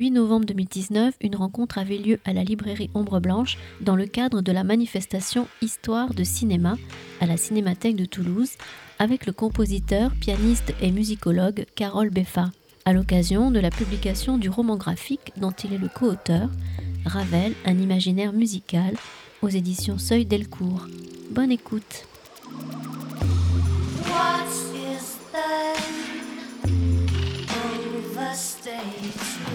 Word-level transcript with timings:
8 0.00 0.12
novembre 0.12 0.46
2019, 0.46 1.16
une 1.22 1.34
rencontre 1.34 1.76
avait 1.76 1.98
lieu 1.98 2.20
à 2.24 2.32
la 2.32 2.44
librairie 2.44 2.88
Ombre 2.94 3.18
Blanche 3.18 3.58
dans 3.80 3.96
le 3.96 4.06
cadre 4.06 4.42
de 4.42 4.52
la 4.52 4.62
manifestation 4.62 5.48
Histoire 5.60 6.14
de 6.14 6.22
cinéma 6.22 6.76
à 7.20 7.26
la 7.26 7.36
Cinémathèque 7.36 7.96
de 7.96 8.04
Toulouse 8.04 8.52
avec 9.00 9.26
le 9.26 9.32
compositeur, 9.32 10.12
pianiste 10.20 10.72
et 10.80 10.92
musicologue 10.92 11.66
Carole 11.74 12.10
Beffa, 12.10 12.52
à 12.84 12.92
l'occasion 12.92 13.50
de 13.50 13.58
la 13.58 13.70
publication 13.70 14.38
du 14.38 14.48
roman 14.48 14.76
graphique 14.76 15.32
dont 15.36 15.50
il 15.50 15.72
est 15.72 15.78
le 15.78 15.88
co-auteur, 15.88 16.48
Ravel, 17.04 17.54
un 17.64 17.76
imaginaire 17.76 18.32
musical, 18.32 18.94
aux 19.42 19.48
éditions 19.48 19.98
Seuil 19.98 20.26
Delcourt. 20.26 20.86
Bonne 21.32 21.50
écoute. 21.50 22.06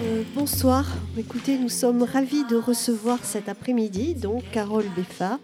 Euh, 0.04 0.22
bonsoir. 0.34 0.86
Écoutez, 1.16 1.56
nous 1.56 1.70
sommes 1.70 2.02
ravis 2.02 2.44
de 2.44 2.56
recevoir 2.56 3.24
cet 3.24 3.48
après-midi 3.48 4.14
donc 4.14 4.42
Carole 4.52 4.84
Beffa, 4.94 5.38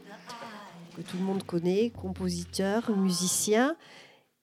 que 0.95 1.01
tout 1.01 1.17
le 1.17 1.25
monde 1.25 1.43
connaît, 1.45 1.91
compositeur, 1.91 2.95
musicien. 2.95 3.75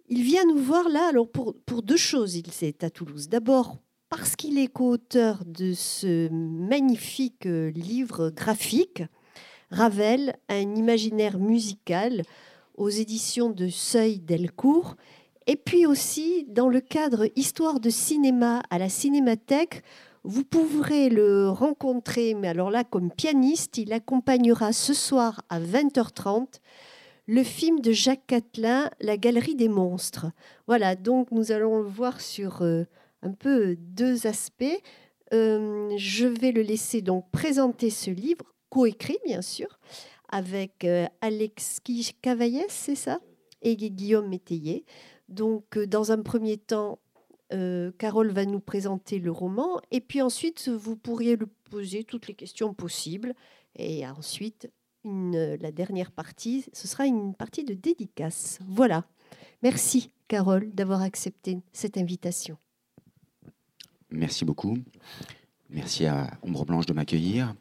Il 0.10 0.24
vient 0.24 0.44
nous 0.46 0.58
voir 0.58 0.90
là 0.90 1.10
alors 1.10 1.30
pour, 1.30 1.54
pour 1.68 1.84
deux 1.84 1.98
choses. 1.98 2.36
Il 2.36 2.46
est 2.62 2.84
à 2.84 2.90
Toulouse. 2.90 3.30
D'abord 3.30 3.78
parce 4.10 4.36
qu'il 4.36 4.58
est 4.58 4.68
co-auteur 4.68 5.44
de 5.46 5.74
ce 5.74 6.30
magnifique 6.30 7.46
euh, 7.46 7.70
livre 7.70 8.32
graphique, 8.32 9.04
Ravel, 9.70 10.36
un 10.50 10.76
imaginaire 10.76 11.38
musical, 11.38 12.24
aux 12.76 12.90
éditions 12.90 13.52
de 13.52 13.68
Seuil 13.68 14.18
Delcourt. 14.18 14.96
Et 15.46 15.56
puis 15.56 15.86
aussi, 15.86 16.46
dans 16.50 16.70
le 16.70 16.82
cadre 16.82 17.30
Histoire 17.36 17.80
de 17.80 17.90
cinéma 17.90 18.64
à 18.70 18.80
la 18.80 18.90
Cinémathèque, 18.90 19.84
vous 20.24 20.44
pourrez 20.44 21.10
le 21.10 21.50
rencontrer, 21.50 22.34
mais 22.34 22.48
alors 22.48 22.70
là, 22.70 22.84
comme 22.84 23.12
pianiste, 23.12 23.78
il 23.78 23.94
accompagnera 23.94 24.74
ce 24.74 24.94
soir 24.94 25.42
à 25.50 25.60
20h30 25.60 26.60
le 27.28 27.44
film 27.44 27.82
de 27.82 27.92
Jacques 27.92 28.26
Catelin, 28.26 28.90
La 29.02 29.18
Galerie 29.18 29.56
des 29.56 29.68
Monstres. 29.68 30.28
Voilà, 30.66 30.96
donc 30.96 31.32
nous 31.32 31.52
allons 31.52 31.80
le 31.80 31.88
voir 31.88 32.22
sur 32.22 32.62
euh, 32.62 32.86
un 33.22 33.32
peu 33.32 33.76
deux 33.78 34.28
aspects. 34.28 34.82
Euh, 35.34 35.94
je 35.98 36.26
vais 36.26 36.54
le 36.54 36.62
laisser 36.62 37.02
donc 37.02 37.30
présenter 37.32 37.90
ce 37.90 38.10
livre, 38.10 38.46
coécrit 38.70 39.20
bien 39.26 39.42
sûr, 39.42 39.78
avec 40.30 40.86
euh, 40.86 41.06
Alexis 41.20 42.16
Cavaillès, 42.22 42.68
c'est 42.70 42.96
ça? 42.96 43.20
Et 43.62 43.76
Guillaume 43.76 44.30
Métayer. 44.30 44.86
Donc, 45.28 45.78
dans 45.78 46.14
un 46.14 46.22
premier 46.22 46.56
temps, 46.58 47.00
euh, 47.54 47.92
Carole 47.98 48.32
va 48.32 48.46
nous 48.46 48.60
présenter 48.60 49.20
le 49.20 49.32
roman 49.32 49.80
et 49.92 50.02
puis 50.02 50.22
ensuite 50.22 50.68
vous 50.70 50.96
pourriez 50.96 51.36
lui 51.36 51.48
poser 51.70 52.04
toutes 52.04 52.28
les 52.28 52.34
questions 52.34 52.74
possibles 52.74 53.34
et 53.76 54.06
ensuite 54.08 54.70
la 55.06 55.72
dernière 55.72 56.12
partie, 56.12 56.66
ce 56.74 56.88
sera 56.88 57.06
une 57.06 57.34
partie 57.34 57.64
de 57.64 57.74
dédicace. 57.74 58.60
Voilà. 58.68 59.06
Merci 59.64 60.12
Carole 60.28 60.70
d'avoir 60.74 61.02
accepté 61.02 61.60
cette 61.72 61.98
invitation. 61.98 62.58
Merci 64.10 64.46
beaucoup. 64.46 64.78
Merci 65.70 66.06
à 66.06 66.32
Ombre 66.42 66.66
Blanche 66.66 66.86
de 66.86 66.94
m'accueillir. 66.94 67.56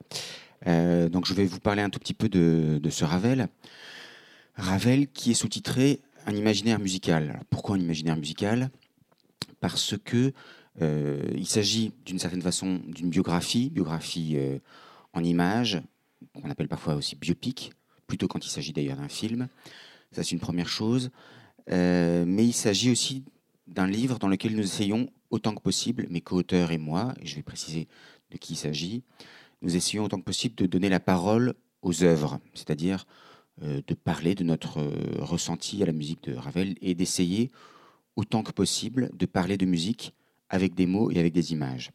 Euh, 0.66 1.08
donc 1.08 1.26
je 1.26 1.34
vais 1.34 1.44
vous 1.44 1.60
parler 1.60 1.82
un 1.82 1.90
tout 1.90 1.98
petit 1.98 2.14
peu 2.14 2.28
de, 2.28 2.80
de 2.82 2.90
ce 2.90 3.04
Ravel. 3.04 3.48
Ravel 4.56 5.08
qui 5.08 5.32
est 5.32 5.34
sous-titré 5.34 6.00
Un 6.26 6.34
imaginaire 6.34 6.78
musical. 6.78 7.40
pourquoi 7.50 7.76
un 7.76 7.80
imaginaire 7.80 8.16
musical? 8.16 8.70
Parce 9.60 9.94
que 10.04 10.32
euh, 10.82 11.22
il 11.34 11.46
s'agit 11.46 11.92
d'une 12.04 12.18
certaine 12.18 12.42
façon 12.42 12.80
d'une 12.86 13.08
biographie, 13.08 13.70
biographie 13.70 14.34
euh, 14.36 14.58
en 15.12 15.24
images, 15.24 15.80
qu'on 16.34 16.50
appelle 16.50 16.68
parfois 16.68 16.94
aussi 16.94 17.16
biopic, 17.16 17.72
plutôt 18.06 18.28
quand 18.28 18.44
il 18.44 18.50
s'agit 18.50 18.72
d'ailleurs 18.72 18.96
d'un 18.96 19.08
film. 19.08 19.48
Ça, 20.12 20.22
c'est 20.22 20.32
une 20.32 20.40
première 20.40 20.68
chose. 20.68 21.10
Euh, 21.70 22.24
mais 22.26 22.44
il 22.44 22.52
s'agit 22.52 22.90
aussi 22.90 23.24
d'un 23.66 23.86
livre 23.86 24.18
dans 24.18 24.28
lequel 24.28 24.54
nous 24.54 24.62
essayons 24.62 25.10
autant 25.30 25.54
que 25.54 25.60
possible, 25.60 26.06
mes 26.10 26.20
co-auteurs 26.20 26.70
et 26.70 26.78
moi, 26.78 27.14
et 27.20 27.26
je 27.26 27.34
vais 27.36 27.42
préciser 27.42 27.88
de 28.30 28.36
qui 28.36 28.52
il 28.52 28.56
s'agit, 28.56 29.02
nous 29.62 29.74
essayons 29.74 30.04
autant 30.04 30.18
que 30.18 30.24
possible 30.24 30.54
de 30.54 30.66
donner 30.66 30.88
la 30.88 31.00
parole 31.00 31.54
aux 31.82 32.04
œuvres, 32.04 32.38
c'est-à-dire 32.54 33.06
de 33.62 33.94
parler 33.94 34.34
de 34.34 34.44
notre 34.44 34.82
ressenti 35.18 35.82
à 35.82 35.86
la 35.86 35.92
musique 35.92 36.22
de 36.24 36.34
Ravel 36.34 36.76
et 36.82 36.94
d'essayer 36.94 37.50
autant 38.16 38.42
que 38.42 38.52
possible 38.52 39.10
de 39.14 39.26
parler 39.26 39.56
de 39.56 39.66
musique 39.66 40.14
avec 40.48 40.74
des 40.74 40.86
mots 40.86 41.10
et 41.10 41.18
avec 41.18 41.32
des 41.32 41.52
images. 41.52 41.90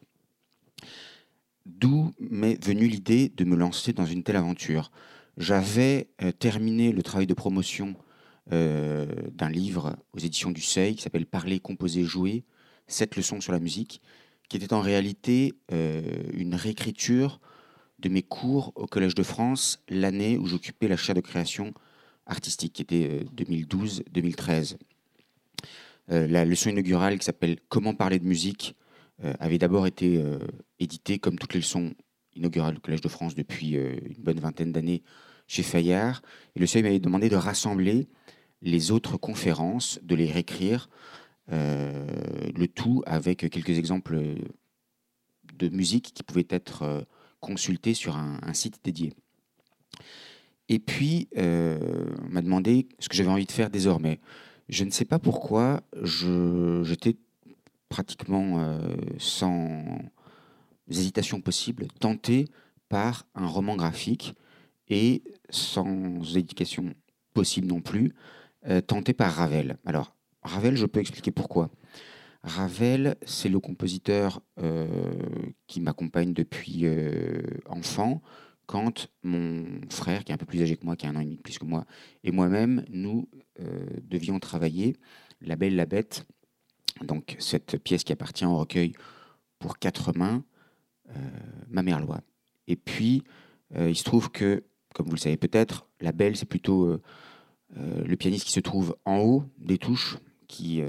D'où 1.66 2.12
m'est 2.18 2.62
venue 2.64 2.88
l'idée 2.88 3.28
de 3.28 3.44
me 3.44 3.56
lancer 3.56 3.92
dans 3.92 4.06
une 4.06 4.22
telle 4.22 4.36
aventure. 4.36 4.90
J'avais 5.36 6.08
euh, 6.22 6.32
terminé 6.32 6.92
le 6.92 7.02
travail 7.02 7.26
de 7.26 7.34
promotion 7.34 7.94
euh, 8.52 9.06
d'un 9.32 9.48
livre 9.48 9.96
aux 10.12 10.18
éditions 10.18 10.50
du 10.50 10.60
Seuil 10.60 10.96
qui 10.96 11.02
s'appelle 11.02 11.26
Parler, 11.26 11.60
composer, 11.60 12.02
jouer, 12.02 12.44
sept 12.88 13.16
leçons 13.16 13.40
sur 13.40 13.52
la 13.52 13.60
musique, 13.60 14.02
qui 14.48 14.56
était 14.56 14.72
en 14.72 14.80
réalité 14.80 15.54
euh, 15.72 16.02
une 16.34 16.54
réécriture 16.54 17.40
de 18.00 18.08
mes 18.08 18.22
cours 18.22 18.72
au 18.74 18.86
Collège 18.86 19.14
de 19.14 19.22
France 19.22 19.80
l'année 19.88 20.36
où 20.36 20.46
j'occupais 20.46 20.88
la 20.88 20.96
chaire 20.96 21.14
de 21.14 21.20
création 21.20 21.72
artistique, 22.26 22.72
qui 22.72 22.82
était 22.82 23.24
2012-2013. 23.36 24.76
Euh, 26.10 26.26
la 26.26 26.44
leçon 26.44 26.70
inaugurale 26.70 27.18
qui 27.18 27.24
s'appelle 27.24 27.58
Comment 27.68 27.94
parler 27.94 28.18
de 28.18 28.24
musique 28.24 28.76
euh, 29.24 29.32
avait 29.38 29.58
d'abord 29.58 29.86
été 29.86 30.18
euh, 30.18 30.38
éditée 30.80 31.18
comme 31.18 31.38
toutes 31.38 31.54
les 31.54 31.60
leçons 31.60 31.94
inaugurales 32.34 32.74
du 32.74 32.80
Collège 32.80 33.00
de 33.00 33.08
France 33.08 33.34
depuis 33.34 33.74
une 33.74 34.22
bonne 34.22 34.40
vingtaine 34.40 34.72
d'années 34.72 35.02
chez 35.46 35.62
Fayard. 35.62 36.22
Et 36.56 36.60
le 36.60 36.66
seuil 36.66 36.82
m'avait 36.82 36.98
demandé 36.98 37.28
de 37.28 37.36
rassembler 37.36 38.08
les 38.62 38.90
autres 38.90 39.18
conférences, 39.18 40.00
de 40.02 40.14
les 40.14 40.30
réécrire, 40.30 40.88
le 41.48 42.66
tout 42.74 43.02
avec 43.04 43.50
quelques 43.50 43.76
exemples 43.76 44.18
de 45.58 45.68
musique 45.68 46.14
qui 46.14 46.22
pouvaient 46.22 46.46
être 46.48 47.06
consultés 47.40 47.92
sur 47.92 48.16
un, 48.16 48.40
un 48.42 48.54
site 48.54 48.80
dédié. 48.82 49.12
Et 50.70 50.78
puis, 50.78 51.28
on 51.36 52.30
m'a 52.30 52.40
demandé 52.40 52.88
ce 52.98 53.10
que 53.10 53.14
j'avais 53.14 53.28
envie 53.28 53.44
de 53.44 53.52
faire 53.52 53.68
désormais. 53.68 54.20
Je 54.72 54.84
ne 54.84 54.90
sais 54.90 55.04
pas 55.04 55.18
pourquoi, 55.18 55.82
j'étais 56.02 57.16
pratiquement 57.90 58.58
euh, 58.58 58.96
sans 59.18 59.98
hésitation 60.88 61.42
possible 61.42 61.88
tenté 62.00 62.46
par 62.88 63.26
un 63.34 63.46
roman 63.46 63.76
graphique 63.76 64.34
et 64.88 65.22
sans 65.50 66.38
éducation 66.38 66.94
possible 67.34 67.66
non 67.66 67.82
plus, 67.82 68.14
euh, 68.66 68.80
tenté 68.80 69.12
par 69.12 69.34
Ravel. 69.34 69.76
Alors, 69.84 70.16
Ravel, 70.40 70.78
je 70.78 70.86
peux 70.86 71.00
expliquer 71.00 71.32
pourquoi. 71.32 71.68
Ravel, 72.42 73.16
c'est 73.26 73.50
le 73.50 73.60
compositeur 73.60 74.40
euh, 74.58 74.86
qui 75.66 75.82
m'accompagne 75.82 76.32
depuis 76.32 76.86
enfant, 77.66 78.22
quand 78.72 79.10
mon 79.22 79.66
frère, 79.90 80.24
qui 80.24 80.32
est 80.32 80.34
un 80.34 80.38
peu 80.38 80.46
plus 80.46 80.62
âgé 80.62 80.78
que 80.78 80.86
moi, 80.86 80.96
qui 80.96 81.04
a 81.04 81.10
un 81.10 81.16
an 81.16 81.20
et 81.20 81.24
demi 81.24 81.36
plus 81.36 81.58
que 81.58 81.66
moi, 81.66 81.84
et 82.24 82.32
moi-même, 82.32 82.86
nous 82.88 83.28
euh, 83.60 83.84
devions 84.02 84.40
travailler 84.40 84.96
La 85.42 85.56
Belle, 85.56 85.76
la 85.76 85.84
Bête, 85.84 86.26
donc 87.02 87.36
cette 87.38 87.76
pièce 87.76 88.02
qui 88.02 88.14
appartient 88.14 88.46
au 88.46 88.56
recueil 88.56 88.94
pour 89.58 89.78
quatre 89.78 90.16
mains, 90.16 90.42
euh, 91.10 91.12
Ma 91.68 91.82
mère 91.82 92.00
loi. 92.00 92.22
Et 92.66 92.76
puis, 92.76 93.24
euh, 93.76 93.90
il 93.90 93.94
se 93.94 94.04
trouve 94.04 94.30
que, 94.30 94.64
comme 94.94 95.04
vous 95.04 95.16
le 95.16 95.20
savez 95.20 95.36
peut-être, 95.36 95.86
La 96.00 96.12
Belle, 96.12 96.38
c'est 96.38 96.48
plutôt 96.48 96.98
le 97.76 98.16
pianiste 98.16 98.46
qui 98.46 98.52
se 98.52 98.60
trouve 98.60 98.96
en 99.04 99.18
haut 99.18 99.44
des 99.58 99.76
touches, 99.76 100.16
qui 100.48 100.82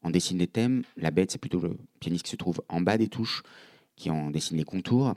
en 0.00 0.08
dessine 0.08 0.38
les 0.38 0.46
thèmes. 0.46 0.82
La 0.96 1.10
Bête, 1.10 1.30
c'est 1.30 1.38
plutôt 1.38 1.60
le 1.60 1.76
pianiste 2.00 2.24
qui 2.24 2.30
se 2.30 2.36
trouve 2.36 2.62
en 2.70 2.80
bas 2.80 2.96
des 2.96 3.08
touches, 3.08 3.42
qui 3.96 4.08
en 4.08 4.30
dessine 4.30 4.56
les 4.56 4.64
contours. 4.64 5.14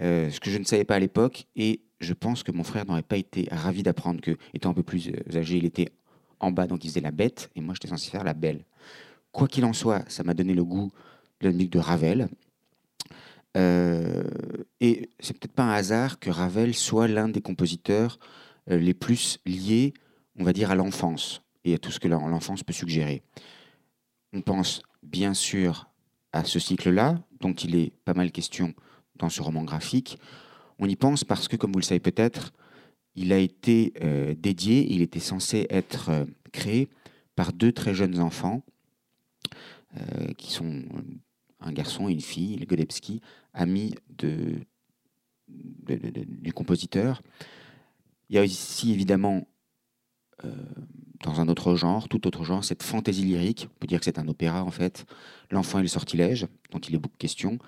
Euh, 0.00 0.30
ce 0.30 0.40
que 0.40 0.50
je 0.50 0.58
ne 0.58 0.64
savais 0.64 0.84
pas 0.84 0.96
à 0.96 0.98
l'époque, 0.98 1.46
et 1.56 1.80
je 2.00 2.12
pense 2.12 2.42
que 2.42 2.52
mon 2.52 2.62
frère 2.62 2.86
n'aurait 2.86 3.02
pas 3.02 3.16
été 3.16 3.48
ravi 3.50 3.82
d'apprendre 3.82 4.20
que, 4.20 4.36
étant 4.54 4.70
un 4.70 4.74
peu 4.74 4.82
plus 4.82 5.08
euh, 5.08 5.38
âgé, 5.38 5.56
il 5.56 5.64
était 5.64 5.90
en 6.40 6.52
bas, 6.52 6.66
donc 6.66 6.84
il 6.84 6.88
faisait 6.88 7.00
la 7.00 7.10
bête, 7.10 7.50
et 7.56 7.60
moi 7.60 7.74
j'étais 7.74 7.88
censé 7.88 8.10
faire 8.10 8.24
la 8.24 8.34
belle. 8.34 8.64
Quoi 9.32 9.48
qu'il 9.48 9.64
en 9.64 9.72
soit, 9.72 10.08
ça 10.08 10.22
m'a 10.22 10.34
donné 10.34 10.54
le 10.54 10.64
goût 10.64 10.92
de 11.40 11.48
la 11.48 11.52
musique 11.52 11.72
de 11.72 11.78
Ravel. 11.78 12.28
Euh, 13.56 14.22
et 14.80 15.10
c'est 15.20 15.36
peut-être 15.36 15.52
pas 15.52 15.64
un 15.64 15.72
hasard 15.72 16.18
que 16.18 16.30
Ravel 16.30 16.74
soit 16.74 17.08
l'un 17.08 17.28
des 17.28 17.40
compositeurs 17.40 18.18
euh, 18.70 18.78
les 18.78 18.94
plus 18.94 19.38
liés, 19.46 19.94
on 20.38 20.44
va 20.44 20.52
dire, 20.52 20.70
à 20.70 20.74
l'enfance 20.74 21.42
et 21.64 21.74
à 21.74 21.78
tout 21.78 21.90
ce 21.90 21.98
que 21.98 22.08
l'enfance 22.08 22.62
peut 22.62 22.72
suggérer. 22.72 23.22
On 24.32 24.42
pense 24.42 24.82
bien 25.02 25.34
sûr 25.34 25.88
à 26.32 26.44
ce 26.44 26.58
cycle-là, 26.58 27.18
dont 27.40 27.54
il 27.54 27.74
est 27.76 27.92
pas 28.04 28.14
mal 28.14 28.30
question 28.30 28.74
dans 29.18 29.28
ce 29.28 29.42
roman 29.42 29.64
graphique. 29.64 30.18
On 30.78 30.86
y 30.86 30.96
pense 30.96 31.24
parce 31.24 31.48
que, 31.48 31.56
comme 31.56 31.72
vous 31.72 31.80
le 31.80 31.84
savez 31.84 32.00
peut-être, 32.00 32.52
il 33.14 33.32
a 33.32 33.38
été 33.38 33.92
euh, 34.02 34.34
dédié, 34.38 34.86
il 34.92 35.02
était 35.02 35.18
censé 35.18 35.66
être 35.70 36.10
euh, 36.10 36.24
créé 36.52 36.88
par 37.34 37.52
deux 37.52 37.72
très 37.72 37.92
jeunes 37.94 38.20
enfants 38.20 38.62
euh, 39.96 40.32
qui 40.34 40.52
sont 40.52 40.84
un 41.60 41.72
garçon 41.72 42.08
et 42.08 42.12
une 42.12 42.20
fille, 42.20 42.56
Godebski, 42.64 43.20
amis 43.52 43.94
du 45.48 46.52
compositeur. 46.54 47.22
Il 48.30 48.36
y 48.36 48.38
a 48.38 48.42
aussi 48.42 48.92
évidemment, 48.92 49.48
dans 51.24 51.40
un 51.40 51.48
autre 51.48 51.74
genre, 51.74 52.08
tout 52.08 52.28
autre 52.28 52.44
genre, 52.44 52.62
cette 52.64 52.84
fantaisie 52.84 53.24
lyrique, 53.24 53.68
on 53.68 53.78
peut 53.80 53.86
dire 53.88 53.98
que 53.98 54.04
c'est 54.04 54.20
un 54.20 54.28
opéra 54.28 54.62
en 54.62 54.70
fait, 54.70 55.04
L'enfant 55.50 55.78
et 55.78 55.82
le 55.82 55.88
sortilège, 55.88 56.46
dont 56.70 56.78
il 56.78 56.94
est 56.94 56.98
beaucoup 56.98 57.16
question, 57.16 57.58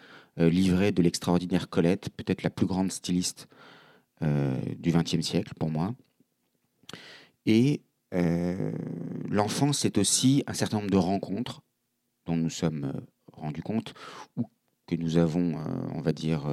livré 0.49 0.93
de 0.93 1.03
l'extraordinaire 1.03 1.69
Colette, 1.69 2.11
peut-être 2.11 2.43
la 2.43 2.51
plus 2.51 2.67
grande 2.67 2.93
styliste 2.93 3.49
euh, 4.23 4.59
du 4.79 4.93
XXe 4.93 5.21
siècle 5.21 5.55
pour 5.59 5.71
moi. 5.71 5.95
Et 7.47 7.83
l'enfant, 9.31 9.73
c'est 9.73 9.97
aussi 9.97 10.43
un 10.49 10.53
certain 10.53 10.79
nombre 10.79 10.91
de 10.91 10.97
rencontres 10.97 11.63
dont 12.27 12.37
nous 12.37 12.51
sommes 12.51 12.93
rendus 13.33 13.63
compte, 13.63 13.95
ou 14.37 14.47
que 14.89 14.97
nous 14.97 15.17
avons, 15.17 15.55
on 15.95 16.01
va 16.01 16.13
dire, 16.13 16.45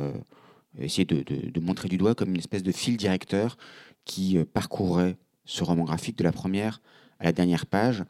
essayer 0.77 1.05
de, 1.05 1.59
montrer 1.59 1.89
du 1.89 1.97
doigt 1.97 2.15
comme 2.15 2.29
une 2.29 2.39
espèce 2.39 2.63
de 2.63 2.71
fil 2.71 2.97
directeur 2.97 3.57
qui 4.05 4.37
euh, 4.37 4.45
parcourrait 4.45 5.17
ce 5.45 5.63
roman 5.63 5.83
graphique 5.83 6.17
de 6.17 6.23
la 6.23 6.31
première 6.31 6.81
à 7.19 7.25
la 7.25 7.31
dernière 7.31 7.65
page. 7.65 8.03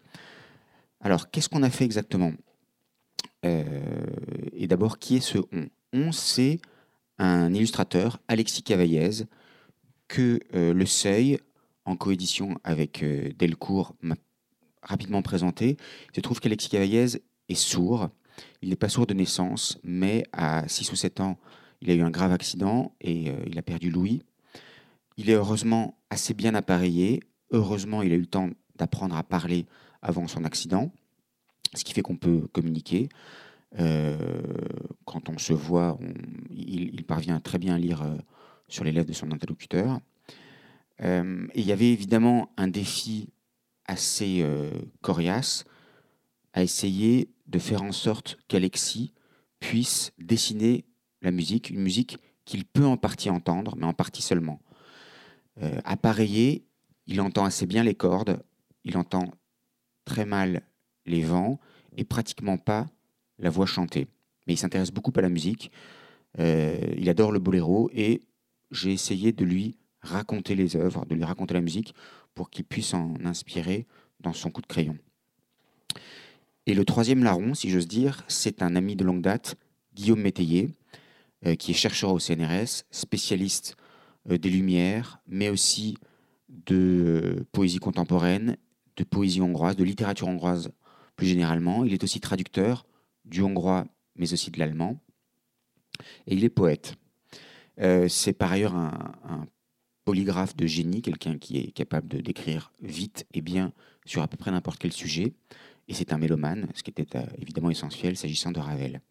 Alors, 1.02 1.30
qu'est-ce 1.30 1.50
qu'on 1.50 1.64
a 1.64 1.70
fait 1.70 1.86
exactement? 1.86 2.32
euh, 2.32 2.47
Et 3.44 4.68
d'abord, 4.68 5.00
qui 5.00 5.18
est 5.18 5.22
ce 5.22 5.38
on? 5.51 5.68
On, 5.94 6.12
c'est 6.12 6.60
un 7.18 7.54
illustrateur, 7.54 8.19
Alexis 8.28 8.63
Cavaillez, 8.63 9.25
que 10.07 10.39
euh, 10.54 10.74
Le 10.74 10.86
Seuil, 10.86 11.39
en 11.86 11.95
coédition 11.95 12.60
avec 12.63 13.04
Delcourt, 13.38 13.95
m'a 14.01 14.16
rapidement 14.81 15.22
présenté. 15.22 15.78
Il 16.12 16.16
se 16.16 16.22
trouve 16.22 16.39
qu'Alexis 16.39 16.69
Cavaillez 16.69 17.22
est 17.50 17.56
sourd. 17.56 18.10
Il 18.62 18.69
n'est 18.69 18.75
pas 18.75 18.89
sourd 18.89 19.07
de 19.07 19.13
naissance, 19.13 19.80
mais 19.83 20.25
à 20.31 20.68
6 20.68 20.92
ou 20.92 20.95
7 20.95 21.22
ans, 21.22 21.38
il 21.81 21.92
a 21.92 21.94
eu 21.94 22.01
un 22.01 22.10
grave 22.10 22.31
accident 22.31 22.95
et 23.01 23.30
euh, 23.30 23.36
il 23.48 23.57
a 23.57 23.62
perdu 23.62 23.90
l'ouïe. 23.90 24.22
Il 25.18 25.30
est 25.30 25.33
heureusement 25.33 25.98
assez 26.10 26.33
bien 26.33 26.56
appareillé. 26.56 27.22
Heureusement, 27.51 28.01
il 28.01 28.12
a 28.12 28.16
eu 28.16 28.22
le 28.22 28.28
temps 28.28 28.50
d'apprendre 28.75 29.16
à 29.16 29.24
parler 29.24 29.66
avant 30.01 30.28
son 30.28 30.44
accident, 30.44 30.92
ce 31.75 31.84
qui 31.84 31.94
fait 31.94 32.02
qu'on 32.02 32.18
peut 32.18 32.48
communiquer. 32.52 33.10
Euh, 33.80 34.18
quand 35.06 35.30
on 35.30 35.38
se 35.38 35.54
voit, 35.54 35.98
il, 36.50 37.04
parvient 37.06 37.40
très 37.40 37.58
bien 37.58 37.75
à 37.75 37.80
lire 37.80 38.02
euh, 38.02 38.16
sur 38.68 38.84
les 38.84 38.92
lèvres 38.92 39.08
de 39.08 39.14
son 39.14 39.31
interlocuteur. 39.31 40.00
et 41.00 41.22
il 41.56 41.66
y 41.66 41.72
avait 41.72 41.92
évidemment 41.92 42.52
un 42.58 42.68
défi 42.68 43.30
assez 43.86 44.46
coriace 45.02 45.64
à 46.54 46.64
essayer 46.64 47.30
de 47.46 47.60
faire 47.60 47.84
en 47.84 47.92
sorte 47.92 48.38
qu'Alexis 48.48 49.14
puisse 49.60 50.12
dessiner 50.18 50.86
la 51.22 51.31
musique, 51.31 51.69
une 51.69 51.81
musique 51.81 52.18
qu'il 52.46 52.66
peut 52.66 52.86
en 52.86 52.98
partie 52.98 53.30
entendre, 53.30 53.75
mais 53.78 53.86
en 53.86 53.94
partie 53.94 54.22
seulement. 54.22 54.60
Euh, 55.62 55.80
appareillé, 55.84 56.66
il 57.08 57.22
entend 57.22 57.46
assez 57.46 57.66
bien 57.66 57.84
les 57.84 57.96
cordes, 57.96 58.42
il 58.84 58.98
entend 58.98 59.31
très 60.06 60.25
mal 60.25 60.62
les 61.07 61.24
vents 61.24 61.59
et 61.95 62.04
pratiquement 62.04 62.57
pas 62.57 62.88
la 63.39 63.50
voix 63.50 63.65
chantée. 63.65 64.07
Mais 64.45 64.54
il 64.54 64.57
s'intéresse 64.57 64.92
beaucoup 64.92 65.12
à 65.15 65.21
la 65.21 65.30
musique, 65.30 65.71
euh, 66.39 66.77
il 66.98 67.09
adore 67.09 67.31
le 67.31 67.39
boléro 67.39 67.89
et 67.94 68.21
j'ai 68.71 68.92
essayé 68.92 69.31
de 69.31 69.44
lui 69.44 69.75
raconter 70.01 70.56
les 70.56 70.75
œuvres, 70.75 71.06
de 71.06 71.15
lui 71.15 71.24
raconter 71.24 71.54
la 71.54 71.62
musique 71.62 71.95
pour 72.36 72.50
qu'il 72.50 72.65
puisse 72.65 72.94
en 72.94 73.15
inspirer 73.25 73.88
dans 74.19 74.33
son 74.33 74.51
coup 74.51 74.62
de 74.62 74.68
crayon. 74.68 74.98
Et 76.65 76.74
le 76.74 76.86
troisième 76.86 77.24
larron, 77.24 77.54
si 77.54 77.69
j'ose 77.69 77.88
dire, 77.88 78.24
c'est 78.27 78.62
un 78.62 78.75
ami 78.75 78.95
de 78.95 79.04
longue 79.04 79.21
date, 79.21 79.56
Guillaume 79.95 80.21
Métayer, 80.21 80.69
euh, 81.45 81.56
qui 81.56 81.71
est 81.71 81.75
chercheur 81.75 82.12
au 82.12 82.19
CNRS, 82.19 82.83
spécialiste 82.92 83.75
euh, 84.30 84.38
des 84.38 84.50
Lumières, 84.50 85.21
mais 85.27 85.50
aussi 85.50 85.98
de 86.50 87.45
poésie 87.51 87.80
contemporaine, 87.80 88.57
de 88.98 89.04
poésie 89.04 89.42
hongroise, 89.42 89.75
de 89.75 89.83
littérature 89.83 90.27
hongroise 90.27 90.71
plus 91.18 91.28
généralement. 91.28 91.84
Il 91.84 91.94
est 91.94 92.04
aussi 92.04 92.22
traducteur 92.22 92.86
du 93.25 93.42
hongrois, 93.42 93.86
mais 94.16 94.31
aussi 94.31 94.50
de 94.52 94.60
l'allemand. 94.60 95.02
Et 96.28 96.36
il 96.36 96.46
est 96.46 96.50
poète. 96.50 96.96
c'est 98.08 98.34
par 98.34 98.52
ailleurs 98.52 98.75
un, 98.75 99.46
polygraphe 100.06 100.56
de 100.56 100.66
génie, 100.66 101.02
quelqu'un 101.02 101.38
qui 101.38 101.58
est 101.58 101.72
capable 101.72 102.08
de 102.08 102.22
décrire 102.22 102.72
vite 102.81 103.25
et 103.34 103.42
bien 103.42 103.74
sur 104.06 104.22
à 104.22 104.30
peu 104.30 104.38
près 104.38 104.52
n'importe 104.52 104.80
quel 104.80 104.94
sujet. 104.94 105.34
Et 105.90 105.94
c'est 105.94 106.14
un 106.14 106.18
mélomane, 106.18 106.69
ce 106.75 106.81
qui 106.81 106.92
était 106.92 107.06
évidemment 107.38 107.69
essentiel 107.69 108.16
s'agissant 108.16 108.52
de 108.52 108.60
Ravel. 108.62 109.02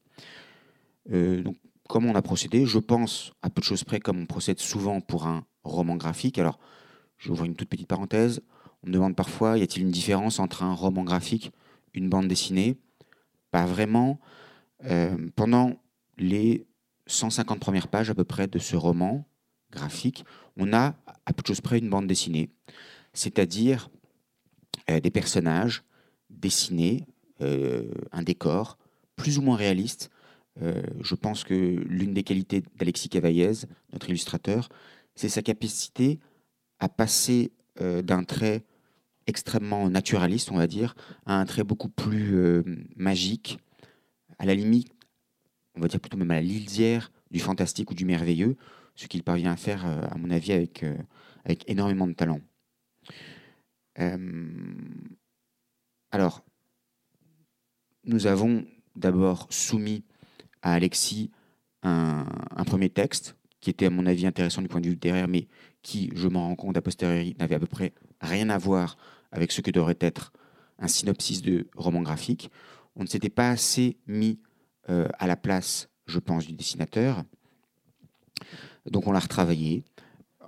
donc, 1.10 1.56
comment 1.86 2.10
on 2.10 2.14
a 2.14 2.22
procédé? 2.22 2.64
Je 2.64 2.78
pense, 2.78 3.32
à 3.42 3.50
peu 3.50 3.60
de 3.60 3.66
choses 3.66 3.84
près, 3.84 4.00
comme 4.00 4.18
on 4.18 4.26
procède 4.26 4.58
souvent 4.58 5.02
pour 5.02 5.26
un 5.26 5.44
roman 5.64 5.96
graphique. 5.96 6.38
Alors, 6.38 6.58
ouvrir 7.28 7.46
une 7.46 7.56
toute 7.56 7.68
petite 7.68 7.88
parenthèse. 7.88 8.40
On 8.82 8.88
me 8.88 8.92
demande 8.92 9.16
parfois, 9.16 9.58
y 9.58 9.62
a-t-il 9.62 9.82
une 9.82 9.90
différence 9.90 10.38
entre 10.38 10.62
un 10.62 10.72
roman 10.72 11.04
graphique, 11.04 11.50
une 11.96 12.08
bande 12.08 12.28
dessinée 12.28 12.76
Pas 13.50 13.66
vraiment. 13.66 14.20
Euh, 14.84 15.16
pendant 15.34 15.72
les 16.18 16.66
150 17.06 17.58
premières 17.60 17.88
pages 17.88 18.10
à 18.10 18.14
peu 18.14 18.24
près 18.24 18.46
de 18.46 18.58
ce 18.58 18.76
roman 18.76 19.26
graphique, 19.70 20.24
on 20.56 20.72
a 20.72 20.94
à 21.24 21.32
peu 21.32 21.42
de 21.42 21.60
près 21.60 21.78
une 21.78 21.90
bande 21.90 22.06
dessinée, 22.06 22.50
c'est-à-dire 23.12 23.90
euh, 24.90 25.00
des 25.00 25.10
personnages 25.10 25.82
dessinés, 26.30 27.06
euh, 27.40 27.90
un 28.12 28.22
décor 28.22 28.78
plus 29.16 29.38
ou 29.38 29.42
moins 29.42 29.56
réaliste, 29.56 30.10
je 31.02 31.14
pense 31.14 31.44
que 31.44 31.54
l'une 31.54 32.14
des 32.14 32.22
qualités 32.22 32.62
d'Alexis 32.76 33.10
Cavaillez, 33.10 33.52
notre 33.92 34.08
illustrateur, 34.08 34.70
c'est 35.14 35.28
sa 35.28 35.42
capacité 35.42 36.18
à 36.80 36.88
passer 36.88 37.52
d'un 37.78 38.24
trait 38.24 38.64
extrêmement 39.26 39.88
naturaliste, 39.90 40.50
on 40.52 40.56
va 40.56 40.66
dire, 40.66 40.94
à 41.24 41.38
un 41.38 41.44
trait 41.44 41.64
beaucoup 41.64 41.88
plus 41.88 42.36
euh, 42.36 42.62
magique, 42.96 43.58
à 44.38 44.46
la 44.46 44.54
limite, 44.54 44.92
on 45.74 45.80
va 45.80 45.88
dire 45.88 46.00
plutôt 46.00 46.16
même 46.16 46.30
à 46.30 46.34
la 46.34 46.42
lisière 46.42 47.10
du 47.30 47.40
fantastique 47.40 47.90
ou 47.90 47.94
du 47.94 48.04
merveilleux, 48.04 48.56
ce 48.94 49.06
qu'il 49.06 49.22
parvient 49.22 49.52
à 49.52 49.56
faire, 49.56 49.84
à 49.84 50.16
mon 50.16 50.30
avis, 50.30 50.52
avec, 50.52 50.84
avec 51.44 51.68
énormément 51.68 52.06
de 52.06 52.14
talent. 52.14 52.40
alors, 56.10 56.44
nous 58.04 58.26
avons 58.26 58.64
d'abord 58.94 59.46
soumis 59.50 60.04
à 60.62 60.72
Alexis 60.72 61.30
un, 61.82 62.24
premier 62.64 62.88
texte 62.88 63.36
qui 63.60 63.70
était 63.70 63.86
à 63.86 63.90
mon 63.90 64.06
avis 64.06 64.26
intéressant 64.26 64.62
du 64.62 64.68
point 64.68 64.80
de 64.80 64.86
vue 64.86 64.92
littéraire, 64.92 65.28
mais 65.28 65.46
qui, 65.82 66.10
je 66.14 66.28
m'en 66.28 66.48
rends 66.48 66.56
compte 66.56 66.76
a 66.76 66.82
posteriori, 66.82 67.36
n'avait 67.38 67.54
à 67.54 67.60
peu 67.60 67.66
près 67.66 67.92
rien 68.20 68.50
à 68.50 68.58
voir 68.58 68.96
avec 69.32 69.52
ce 69.52 69.60
que 69.60 69.70
devrait 69.70 69.98
être 70.00 70.32
un 70.78 70.88
synopsis 70.88 71.42
de 71.42 71.66
roman 71.76 72.02
graphique. 72.02 72.50
On 72.94 73.02
ne 73.02 73.08
s'était 73.08 73.30
pas 73.30 73.50
assez 73.50 73.96
mis 74.06 74.38
euh, 74.88 75.08
à 75.18 75.26
la 75.26 75.36
place, 75.36 75.88
je 76.06 76.18
pense, 76.18 76.46
du 76.46 76.52
dessinateur. 76.52 77.24
Donc 78.90 79.06
on 79.06 79.12
l'a 79.12 79.20
retravaillé 79.20 79.84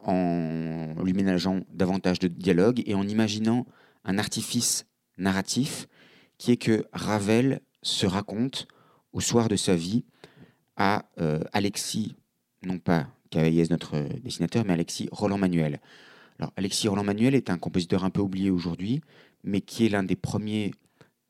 en 0.05 0.95
lui 1.03 1.13
ménageant 1.13 1.61
davantage 1.73 2.19
de 2.19 2.29
dialogue 2.29 2.83
et 2.87 2.95
en 2.95 3.07
imaginant 3.07 3.67
un 4.05 4.19
artifice 4.19 4.87
narratif 5.17 5.89
qui 6.39 6.53
est 6.53 6.57
que 6.57 6.87
Ravel 6.93 7.61
se 7.83 8.07
raconte 8.07 8.69
au 9.13 9.21
soir 9.21 9.49
de 9.49 9.57
sa 9.57 9.75
vie 9.75 10.05
à 10.77 11.07
euh, 11.21 11.41
Alexis, 11.53 12.15
non 12.63 12.79
pas 12.79 13.09
Cavaillez, 13.31 13.67
notre 13.71 13.97
euh, 13.97 14.09
dessinateur, 14.23 14.65
mais 14.65 14.73
Alexis 14.73 15.09
Roland-Manuel. 15.13 15.81
Alexis 16.57 16.89
Roland-Manuel 16.89 17.35
est 17.35 17.51
un 17.51 17.59
compositeur 17.59 18.05
un 18.05 18.11
peu 18.11 18.21
oublié 18.21 18.51
aujourd'hui, 18.51 19.01
mais 19.45 19.61
qui 19.61 19.87
est 19.87 19.89
l'un 19.89 20.03
des 20.03 20.17
premiers 20.17 20.73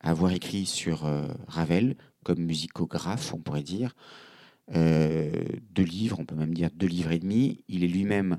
à 0.00 0.10
avoir 0.10 0.32
écrit 0.32 0.66
sur 0.66 1.06
euh, 1.06 1.26
Ravel, 1.46 1.96
comme 2.24 2.40
musicographe, 2.40 3.32
on 3.34 3.38
pourrait 3.38 3.62
dire. 3.62 3.94
deux 4.70 5.82
livres, 5.82 6.18
on 6.20 6.26
peut 6.26 6.34
même 6.34 6.54
dire 6.54 6.70
deux 6.74 6.86
livres 6.86 7.12
et 7.12 7.18
demi. 7.18 7.64
Il 7.68 7.84
est 7.84 7.88
lui-même 7.88 8.38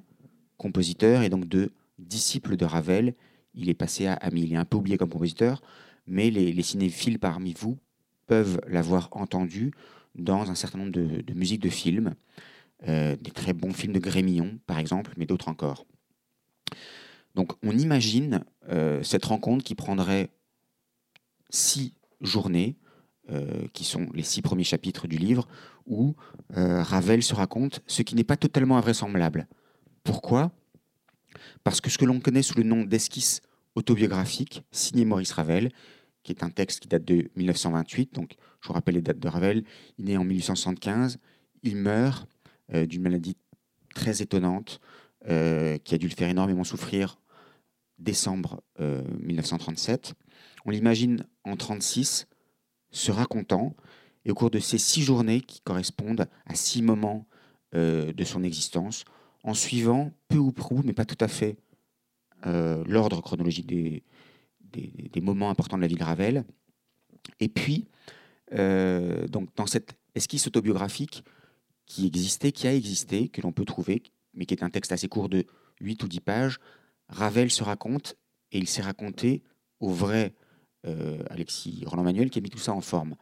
compositeur 0.57 1.23
et 1.23 1.29
donc 1.29 1.47
de 1.47 1.71
disciple 1.97 2.55
de 2.55 2.65
Ravel. 2.65 3.15
Il 3.55 3.69
est 3.69 3.73
passé 3.73 4.05
à 4.05 4.13
ami. 4.13 4.43
Il 4.43 4.53
est 4.53 4.57
un 4.57 4.65
peu 4.65 4.77
oublié 4.77 4.97
comme 4.97 5.09
compositeur, 5.09 5.61
mais 6.05 6.29
les, 6.29 6.53
les 6.53 6.63
cinéphiles 6.63 7.19
parmi 7.19 7.53
vous 7.53 7.77
peuvent 8.27 8.61
l'avoir 8.67 9.09
entendu 9.11 9.71
dans 10.15 10.49
un 10.49 10.55
certain 10.55 10.77
nombre 10.77 10.91
de, 10.91 11.33
musiques 11.33 11.61
de 11.61 11.69
films, 11.69 12.13
euh, 12.87 13.15
des 13.19 13.31
très 13.31 13.53
bons 13.53 13.73
films 13.73 13.93
de 13.93 13.99
Grémillon, 13.99 14.59
par 14.67 14.79
exemple, 14.79 15.11
mais 15.17 15.25
d'autres 15.25 15.49
encore. 15.49 15.85
Donc 17.35 17.53
on 17.63 17.77
imagine 17.77 18.43
euh, 18.69 19.01
cette 19.03 19.25
rencontre 19.25 19.63
qui 19.63 19.75
prendrait 19.75 20.29
six 21.49 21.93
journées, 22.21 22.75
euh, 23.31 23.67
qui 23.73 23.83
sont 23.83 24.07
les 24.13 24.23
six 24.23 24.41
premiers 24.41 24.63
chapitres 24.63 25.07
du 25.07 25.17
livre, 25.17 25.47
où 25.85 26.15
Ravel 26.53 27.23
se 27.23 27.33
raconte 27.33 27.81
ce 27.87 28.01
qui 28.03 28.15
n'est 28.15 28.23
pas 28.23 28.37
totalement 28.37 28.77
invraisemblable. 28.77 29.47
Pourquoi? 30.03 30.51
Parce 31.63 31.81
que 31.81 31.89
ce 31.89 31.97
que 31.97 32.05
l'on 32.05 32.19
connaît 32.19 32.43
sous 32.43 32.57
le 32.57 32.63
nom 32.63 32.83
d'esquisse 32.83 33.41
autobiographique, 33.75 34.63
signé 34.71 35.05
Maurice 35.05 35.31
Ravel, 35.31 35.71
qui 36.23 36.31
est 36.31 36.43
un 36.43 36.49
texte 36.49 36.81
qui 36.81 36.87
date 36.87 37.05
de 37.05 37.29
1928. 37.35 38.13
Donc, 38.13 38.35
je 38.61 38.67
vous 38.67 38.73
rappelle 38.73 38.95
les 38.95 39.01
dates 39.01 39.19
de 39.19 39.27
Ravel. 39.27 39.63
Il 39.97 40.09
est 40.09 40.13
né 40.13 40.17
en 40.17 40.23
1875. 40.23 41.17
Il 41.63 41.75
meurt 41.77 42.27
d'une 42.71 43.01
maladie 43.01 43.35
très 43.95 44.21
étonnante 44.21 44.79
qui 45.25 45.95
a 45.95 45.97
dû 45.97 46.07
le 46.07 46.15
faire 46.15 46.29
énormément 46.29 46.63
souffrir 46.63 47.19
décembre 47.97 48.61
1937. 48.79 50.13
On 50.65 50.71
l'imagine 50.71 51.25
en 51.43 51.51
1936 51.51 52.27
se 52.91 53.11
racontant 53.11 53.75
et 54.25 54.31
au 54.31 54.35
cours 54.35 54.49
de 54.49 54.59
ces 54.59 54.77
six 54.77 55.01
journées 55.01 55.41
qui 55.41 55.61
correspondent 55.61 56.27
à 56.45 56.55
six 56.55 56.81
moments 56.81 57.25
euh, 57.75 58.11
de 58.13 58.23
son 58.23 58.43
existence, 58.43 59.05
en 59.43 59.53
suivant 59.53 60.11
peu 60.27 60.37
ou 60.37 60.51
prou, 60.51 60.81
mais 60.83 60.93
pas 60.93 61.05
tout 61.05 61.23
à 61.23 61.27
fait, 61.27 61.57
euh, 62.45 62.83
l'ordre 62.87 63.21
chronologique 63.21 63.67
des, 63.67 64.03
des, 64.71 65.21
moments 65.21 65.49
importants 65.49 65.77
de 65.77 65.81
la 65.81 65.87
vie 65.87 65.95
de 65.95 66.03
Ravel. 66.03 66.45
Et 67.39 67.47
puis, 67.47 67.87
euh, 68.53 69.27
donc 69.27 69.49
dans 69.55 69.67
cette 69.67 69.97
esquisse 70.15 70.47
autobiographique 70.47 71.23
qui 71.85 72.07
existait, 72.07 72.51
qui 72.51 72.67
a 72.67 72.73
existé, 72.73 73.29
que 73.29 73.41
l'on 73.41 73.51
peut 73.51 73.65
trouver, 73.65 74.03
mais 74.39 74.45
qui 74.45 74.55
est 74.55 74.63
un 74.63 74.71
texte 74.71 74.91
assez 74.91 75.07
court 75.07 75.29
de 75.29 75.45
8 75.81 76.01
ou 76.03 76.07
10 76.07 76.21
pages, 76.21 76.59
Ravel 77.09 77.51
se 77.51 77.63
raconte, 77.63 78.15
et 78.51 78.57
il 78.57 78.67
s'est 78.67 78.81
raconté 78.81 79.43
au 79.79 79.89
vrai 79.91 80.33
Alexis 81.29 81.83
Roland 81.85 82.03
Manuel 82.03 82.29
qui 82.29 82.39
a 82.39 82.41
mis 82.41 82.49
tout 82.49 82.57
ça 82.57 82.73
en 82.73 82.81
forme. 82.81 83.15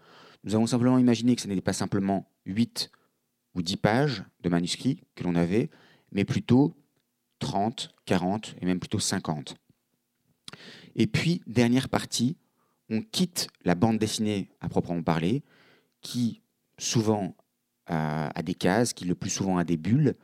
Nous 0.44 0.54
avons 0.54 0.68
simplement 0.68 1.00
imaginé 1.00 1.36
que 1.36 1.42
ce 1.42 1.48
n'était 1.48 1.62
pas 1.62 1.74
simplement 1.74 2.32
8 2.46 2.92
ou 3.56 3.64
10 3.64 3.78
pages 3.78 4.24
de 4.42 4.50
manuscrits 4.50 5.02
que 5.16 5.24
l'on 5.24 5.36
avait, 5.36 5.70
mais 6.12 6.24
plutôt 6.24 6.76
30, 7.40 7.90
40 8.06 8.56
et 8.62 8.66
même 8.66 8.80
plutôt 8.80 9.00
50. 9.00 9.56
Et 10.96 11.08
puis, 11.08 11.42
dernière 11.48 11.90
partie, 11.90 12.38
on 12.90 13.02
quitte 13.02 13.48
la 13.66 13.76
bande 13.76 13.98
dessinée 13.98 14.50
à 14.62 14.70
proprement 14.70 15.04
parler, 15.04 15.44
qui 16.02 16.42
souvent 16.78 17.36
a, 17.88 18.42
des 18.44 18.56
cases, 18.56 18.94
qui 18.94 19.06
le 19.06 19.16
plus 19.16 19.30
souvent 19.30 19.58
a 19.58 19.64
des 19.64 19.78
bulles, 19.78 20.16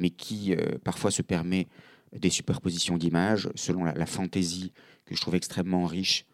mais 0.00 0.10
qui 0.10 0.54
euh, 0.54 0.78
parfois 0.82 1.12
se 1.12 1.22
permet 1.22 1.68
des 2.12 2.30
superpositions 2.30 2.98
d'images 2.98 3.48
selon 3.54 3.84
la, 3.84 4.06
fantaisie 4.06 4.72
que 5.04 5.14
je 5.14 5.20
trouve 5.20 5.36
extrêmement 5.36 5.86
riche 5.86 6.26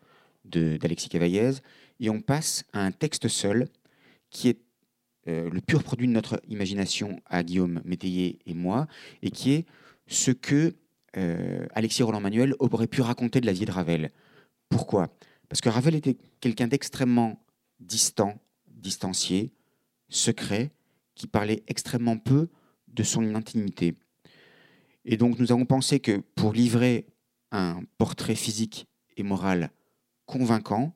d'Alexis 0.46 1.10
Cavaillez 1.10 1.50
et 2.00 2.08
on 2.08 2.22
passe 2.22 2.64
à 2.72 2.80
un 2.80 2.92
texte 2.92 3.28
seul 3.28 3.68
qui 4.30 4.48
est 4.48 4.58
euh, 5.28 5.50
le 5.50 5.60
pur 5.60 5.82
produit 5.82 6.06
de 6.06 6.12
notre 6.12 6.40
imagination 6.48 7.20
à 7.26 7.42
Guillaume 7.42 7.82
Métayer 7.84 8.38
et 8.46 8.54
moi, 8.54 8.86
et 9.22 9.30
qui 9.30 9.52
est 9.52 9.66
ce 10.06 10.30
que 10.30 10.74
euh, 11.16 11.66
Alexis 11.74 12.04
Roland-Manuel 12.04 12.54
aurait 12.60 12.86
pu 12.86 13.00
raconter 13.00 13.40
de 13.40 13.46
la 13.46 13.52
vie 13.52 13.64
de 13.64 13.72
Ravel. 13.72 14.12
Pourquoi? 14.68 15.08
Parce 15.48 15.60
que 15.60 15.68
Ravel 15.68 15.96
était 15.96 16.16
quelqu'un 16.40 16.68
d'extrêmement 16.68 17.42
distant, 17.80 18.38
distancié, 18.68 19.52
secret, 20.08 20.70
qui 21.14 21.26
parlait 21.26 21.64
extrêmement 21.66 22.18
peu 22.18 22.48
de 22.96 23.02
son 23.02 23.34
intimité. 23.34 23.94
Et 25.04 25.16
donc 25.16 25.38
nous 25.38 25.52
avons 25.52 25.66
pensé 25.66 26.00
que 26.00 26.22
pour 26.34 26.52
livrer 26.52 27.06
un 27.52 27.82
portrait 27.98 28.34
physique 28.34 28.88
et 29.16 29.22
moral 29.22 29.70
convaincant, 30.24 30.92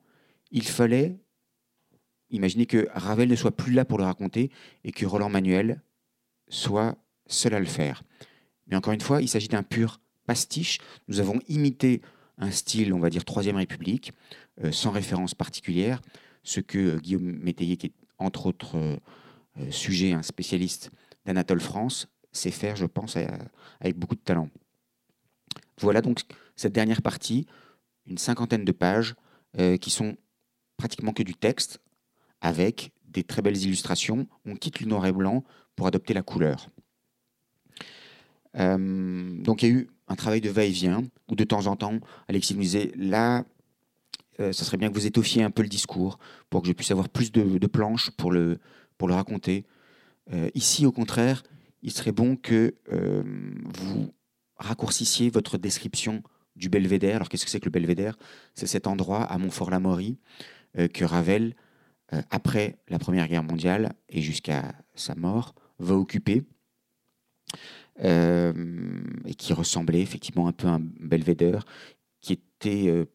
il 0.51 0.67
fallait 0.67 1.17
imaginer 2.29 2.65
que 2.65 2.87
Ravel 2.93 3.29
ne 3.29 3.35
soit 3.35 3.55
plus 3.55 3.73
là 3.73 3.85
pour 3.85 3.97
le 3.97 4.03
raconter 4.03 4.51
et 4.83 4.91
que 4.91 5.05
Roland 5.05 5.29
Manuel 5.29 5.81
soit 6.49 6.97
seul 7.27 7.53
à 7.53 7.59
le 7.59 7.65
faire. 7.65 8.03
Mais 8.67 8.75
encore 8.75 8.93
une 8.93 9.01
fois, 9.01 9.21
il 9.21 9.29
s'agit 9.29 9.47
d'un 9.47 9.63
pur 9.63 10.01
pastiche. 10.25 10.79
Nous 11.07 11.19
avons 11.19 11.39
imité 11.47 12.01
un 12.37 12.51
style, 12.51 12.93
on 12.93 12.99
va 12.99 13.09
dire, 13.09 13.23
Troisième 13.23 13.57
République, 13.57 14.11
euh, 14.63 14.71
sans 14.71 14.91
référence 14.91 15.35
particulière, 15.35 16.01
ce 16.43 16.59
que 16.59 16.77
euh, 16.77 16.97
Guillaume 16.97 17.39
Métayer, 17.39 17.77
qui 17.77 17.87
est 17.87 17.93
entre 18.17 18.47
autres 18.47 18.77
euh, 18.77 19.71
sujet, 19.71 20.13
un 20.13 20.23
spécialiste 20.23 20.91
d'Anatole 21.25 21.61
France, 21.61 22.07
sait 22.31 22.51
faire, 22.51 22.75
je 22.75 22.85
pense, 22.85 23.17
avec 23.79 23.97
beaucoup 23.97 24.15
de 24.15 24.21
talent. 24.21 24.49
Voilà 25.79 26.01
donc 26.01 26.21
cette 26.55 26.73
dernière 26.73 27.01
partie, 27.01 27.47
une 28.05 28.17
cinquantaine 28.17 28.65
de 28.65 28.71
pages 28.71 29.15
qui 29.81 29.89
sont 29.89 30.15
pratiquement 30.77 31.13
que 31.13 31.23
du 31.23 31.35
texte 31.35 31.81
avec 32.41 32.91
des 33.07 33.23
très 33.23 33.41
belles 33.41 33.57
illustrations. 33.57 34.27
On 34.45 34.55
quitte 34.55 34.79
le 34.79 34.87
noir 34.87 35.05
et 35.05 35.11
blanc 35.11 35.43
pour 35.75 35.87
adopter 35.87 36.13
la 36.13 36.23
couleur. 36.23 36.69
Euh, 38.57 39.41
donc 39.41 39.63
il 39.63 39.69
y 39.69 39.71
a 39.71 39.75
eu 39.75 39.87
un 40.07 40.15
travail 40.15 40.41
de 40.41 40.49
va-et-vient 40.49 41.03
où 41.29 41.35
de 41.35 41.43
temps 41.43 41.67
en 41.67 41.75
temps, 41.75 41.99
Alexis 42.27 42.55
nous 42.55 42.61
disait 42.61 42.91
là, 42.95 43.45
euh, 44.39 44.51
ça 44.51 44.65
serait 44.65 44.77
bien 44.77 44.89
que 44.89 44.95
vous 44.95 45.05
étoffiez 45.05 45.43
un 45.43 45.51
peu 45.51 45.61
le 45.61 45.69
discours 45.69 46.19
pour 46.49 46.61
que 46.61 46.67
je 46.67 46.73
puisse 46.73 46.91
avoir 46.91 47.07
plus 47.07 47.31
de, 47.31 47.67
planches 47.67 48.11
pour 48.11 48.31
le 48.31 48.59
raconter. 48.99 49.65
Euh, 50.31 50.49
ici, 50.53 50.85
au 50.85 50.91
contraire, 50.91 51.43
il 51.81 51.91
serait 51.91 52.11
bon 52.11 52.35
que 52.35 52.75
vous 52.89 54.13
raccourcissiez 54.57 55.29
votre 55.29 55.57
description 55.57 56.21
du 56.55 56.69
belvédère. 56.69 57.17
Alors 57.17 57.29
qu'est-ce 57.29 57.45
que 57.45 57.51
c'est 57.51 57.59
que 57.59 57.65
le 57.65 57.71
belvédère? 57.71 58.17
C'est 58.53 58.67
cet 58.67 58.87
endroit 58.87 59.23
à 59.23 59.37
Montfort-la-Maurie 59.37 60.17
euh, 60.77 60.87
que 60.87 61.03
Ravel, 61.03 61.55
euh, 62.13 62.21
après 62.29 62.77
la 62.89 62.99
Première 62.99 63.27
Guerre 63.27 63.43
mondiale 63.43 63.93
et 64.09 64.21
jusqu'à 64.21 64.73
sa 64.95 65.15
mort, 65.15 65.55
va 65.79 65.95
occuper. 65.95 66.43
Euh, 68.03 68.53
et 69.25 69.33
qui 69.33 69.53
ressemblait 69.53 70.01
effectivement 70.01 70.47
un 70.47 70.53
peu 70.53 70.67
à 70.67 70.71
un 70.71 70.79
belvédère, 70.79 71.65
qui 72.21 72.33
était 72.33 73.07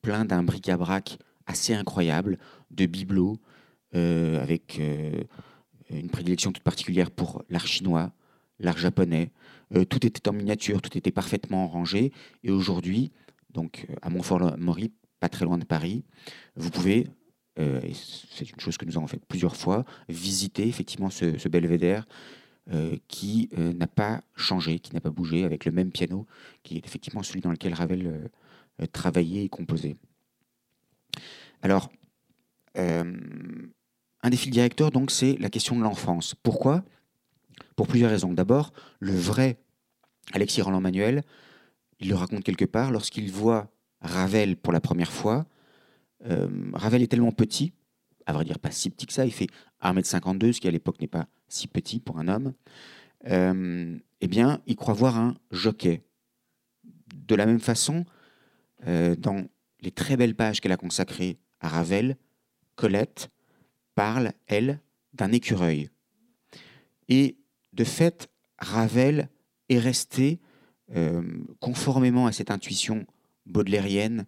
plein 0.00 0.24
d'un 0.24 0.42
bric-à-brac 0.42 1.18
assez 1.46 1.74
incroyable, 1.74 2.38
de 2.70 2.86
bibelots, 2.86 3.38
avec 3.92 4.80
une 5.92 6.10
prédilection 6.10 6.52
toute 6.52 6.62
particulière 6.62 7.10
pour 7.10 7.44
l'art 7.50 7.66
chinois, 7.66 8.12
l'art 8.58 8.78
japonais. 8.78 9.30
tout 9.88 10.06
était 10.06 10.28
en 10.28 10.32
miniature, 10.32 10.82
tout 10.82 10.96
était 10.96 11.10
parfaitement 11.10 11.68
rangé. 11.68 12.12
Et 12.44 12.50
aujourd'hui, 12.50 13.12
donc 13.52 13.86
à 14.02 14.10
Montfort-Maury, 14.10 14.92
pas 15.20 15.28
très 15.28 15.44
loin 15.44 15.58
de 15.58 15.64
Paris, 15.64 16.04
vous 16.56 16.70
pouvez, 16.70 17.06
euh, 17.58 17.80
et 17.82 17.92
c'est 17.94 18.50
une 18.50 18.58
chose 18.58 18.76
que 18.76 18.84
nous 18.84 18.96
avons 18.96 19.06
fait 19.06 19.20
plusieurs 19.28 19.56
fois, 19.56 19.84
visiter 20.08 20.66
effectivement 20.66 21.10
ce, 21.10 21.48
belvédère 21.48 22.06
euh, 22.72 22.96
qui 23.08 23.48
euh, 23.58 23.72
n'a 23.72 23.86
pas 23.86 24.22
changé, 24.34 24.78
qui 24.80 24.94
n'a 24.94 25.00
pas 25.00 25.10
bougé, 25.10 25.44
avec 25.44 25.64
le 25.64 25.72
même 25.72 25.92
piano, 25.92 26.26
qui 26.62 26.76
est 26.76 26.86
effectivement 26.86 27.22
celui 27.22 27.40
dans 27.40 27.50
lequel 27.50 27.74
Ravel 27.74 28.30
travaillait 28.90 29.44
et 29.44 29.48
composait. 29.48 29.96
Alors, 31.60 31.92
un 34.22 34.30
des 34.30 34.36
fils 34.36 34.50
directeurs, 34.50 34.90
donc, 34.90 35.10
c'est 35.10 35.36
la 35.38 35.50
question 35.50 35.76
de 35.76 35.82
l'enfance. 35.82 36.34
Pourquoi? 36.42 36.84
Pour 37.76 37.88
plusieurs 37.88 38.10
raisons. 38.10 38.32
D'abord, 38.32 38.72
le 39.00 39.12
vrai 39.12 39.58
Alexis 40.32 40.62
Roland-Manuel, 40.62 41.22
il 42.00 42.08
le 42.08 42.14
raconte 42.14 42.44
quelque 42.44 42.64
part, 42.64 42.90
lorsqu'il 42.90 43.30
voit 43.30 43.70
Ravel 44.00 44.56
pour 44.56 44.72
la 44.72 44.80
première 44.80 45.12
fois. 45.12 45.46
Euh, 46.26 46.48
Ravel 46.72 47.02
est 47.02 47.08
tellement 47.08 47.32
petit, 47.32 47.72
à 48.26 48.32
vrai 48.32 48.44
dire 48.44 48.58
pas 48.58 48.70
si 48.70 48.90
petit 48.90 49.06
que 49.06 49.12
ça, 49.12 49.26
il 49.26 49.32
fait 49.32 49.48
1m52, 49.82 50.52
ce 50.52 50.60
qui 50.60 50.68
à 50.68 50.70
l'époque 50.70 51.00
n'est 51.00 51.08
pas 51.08 51.26
si 51.48 51.66
petit 51.66 52.00
pour 52.00 52.18
un 52.18 52.28
homme. 52.28 52.54
Euh, 53.28 53.96
eh 54.20 54.28
bien, 54.28 54.60
il 54.66 54.76
croit 54.76 54.94
voir 54.94 55.18
un 55.18 55.36
jockey. 55.50 56.02
De 57.14 57.34
la 57.34 57.46
même 57.46 57.60
façon, 57.60 58.04
euh, 58.86 59.16
dans 59.16 59.44
les 59.80 59.90
très 59.90 60.16
belles 60.16 60.34
pages 60.34 60.60
qu'elle 60.60 60.72
a 60.72 60.76
consacrées 60.76 61.38
à 61.60 61.68
Ravel, 61.68 62.16
Colette 62.76 63.30
parle, 63.94 64.32
elle, 64.46 64.80
d'un 65.12 65.32
écureuil. 65.32 65.90
Et 67.08 67.36
de 67.72 67.84
fait, 67.84 68.30
Ravel 68.58 69.28
est 69.68 69.78
resté, 69.78 70.40
conformément 71.58 72.26
à 72.26 72.32
cette 72.32 72.50
intuition 72.50 73.06
baudelairienne 73.46 74.26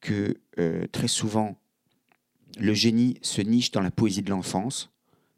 que 0.00 0.36
euh, 0.58 0.86
très 0.88 1.08
souvent 1.08 1.56
le 2.58 2.74
génie 2.74 3.18
se 3.22 3.40
niche 3.40 3.70
dans 3.70 3.80
la 3.80 3.90
poésie 3.90 4.22
de 4.22 4.30
l'enfance. 4.30 4.90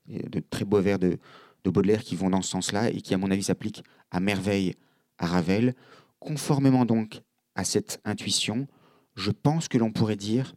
De 0.09 0.41
très 0.41 0.65
beaux 0.65 0.81
vers 0.81 0.99
de, 0.99 1.19
Baudelaire 1.65 2.03
qui 2.03 2.15
vont 2.15 2.29
dans 2.29 2.43
ce 2.43 2.51
sens-là 2.51 2.91
et 2.91 3.01
qui, 3.01 3.15
à 3.15 3.19
mon 3.19 3.31
avis, 3.31 3.45
s'appliquent 3.45 3.83
à 4.11 4.21
merveille 4.21 4.75
à 5.17 5.27
Ravel. 5.27 5.75
Conformément 6.19 6.85
donc 6.85 7.23
à 7.55 7.65
cette 7.65 8.03
intuition, 8.05 8.67
je 9.15 9.31
pense 9.31 9.69
que 9.69 9.79
l'on 9.79 9.91
pourrait 9.91 10.17
dire 10.17 10.57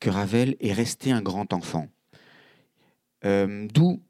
que 0.00 0.10
Ravel 0.10 0.56
est 0.60 0.72
resté 0.72 1.12
un 1.12 1.22
grand 1.22 1.52
enfant. 1.52 1.88
Euh, 3.24 3.68
d'où, 3.72 4.02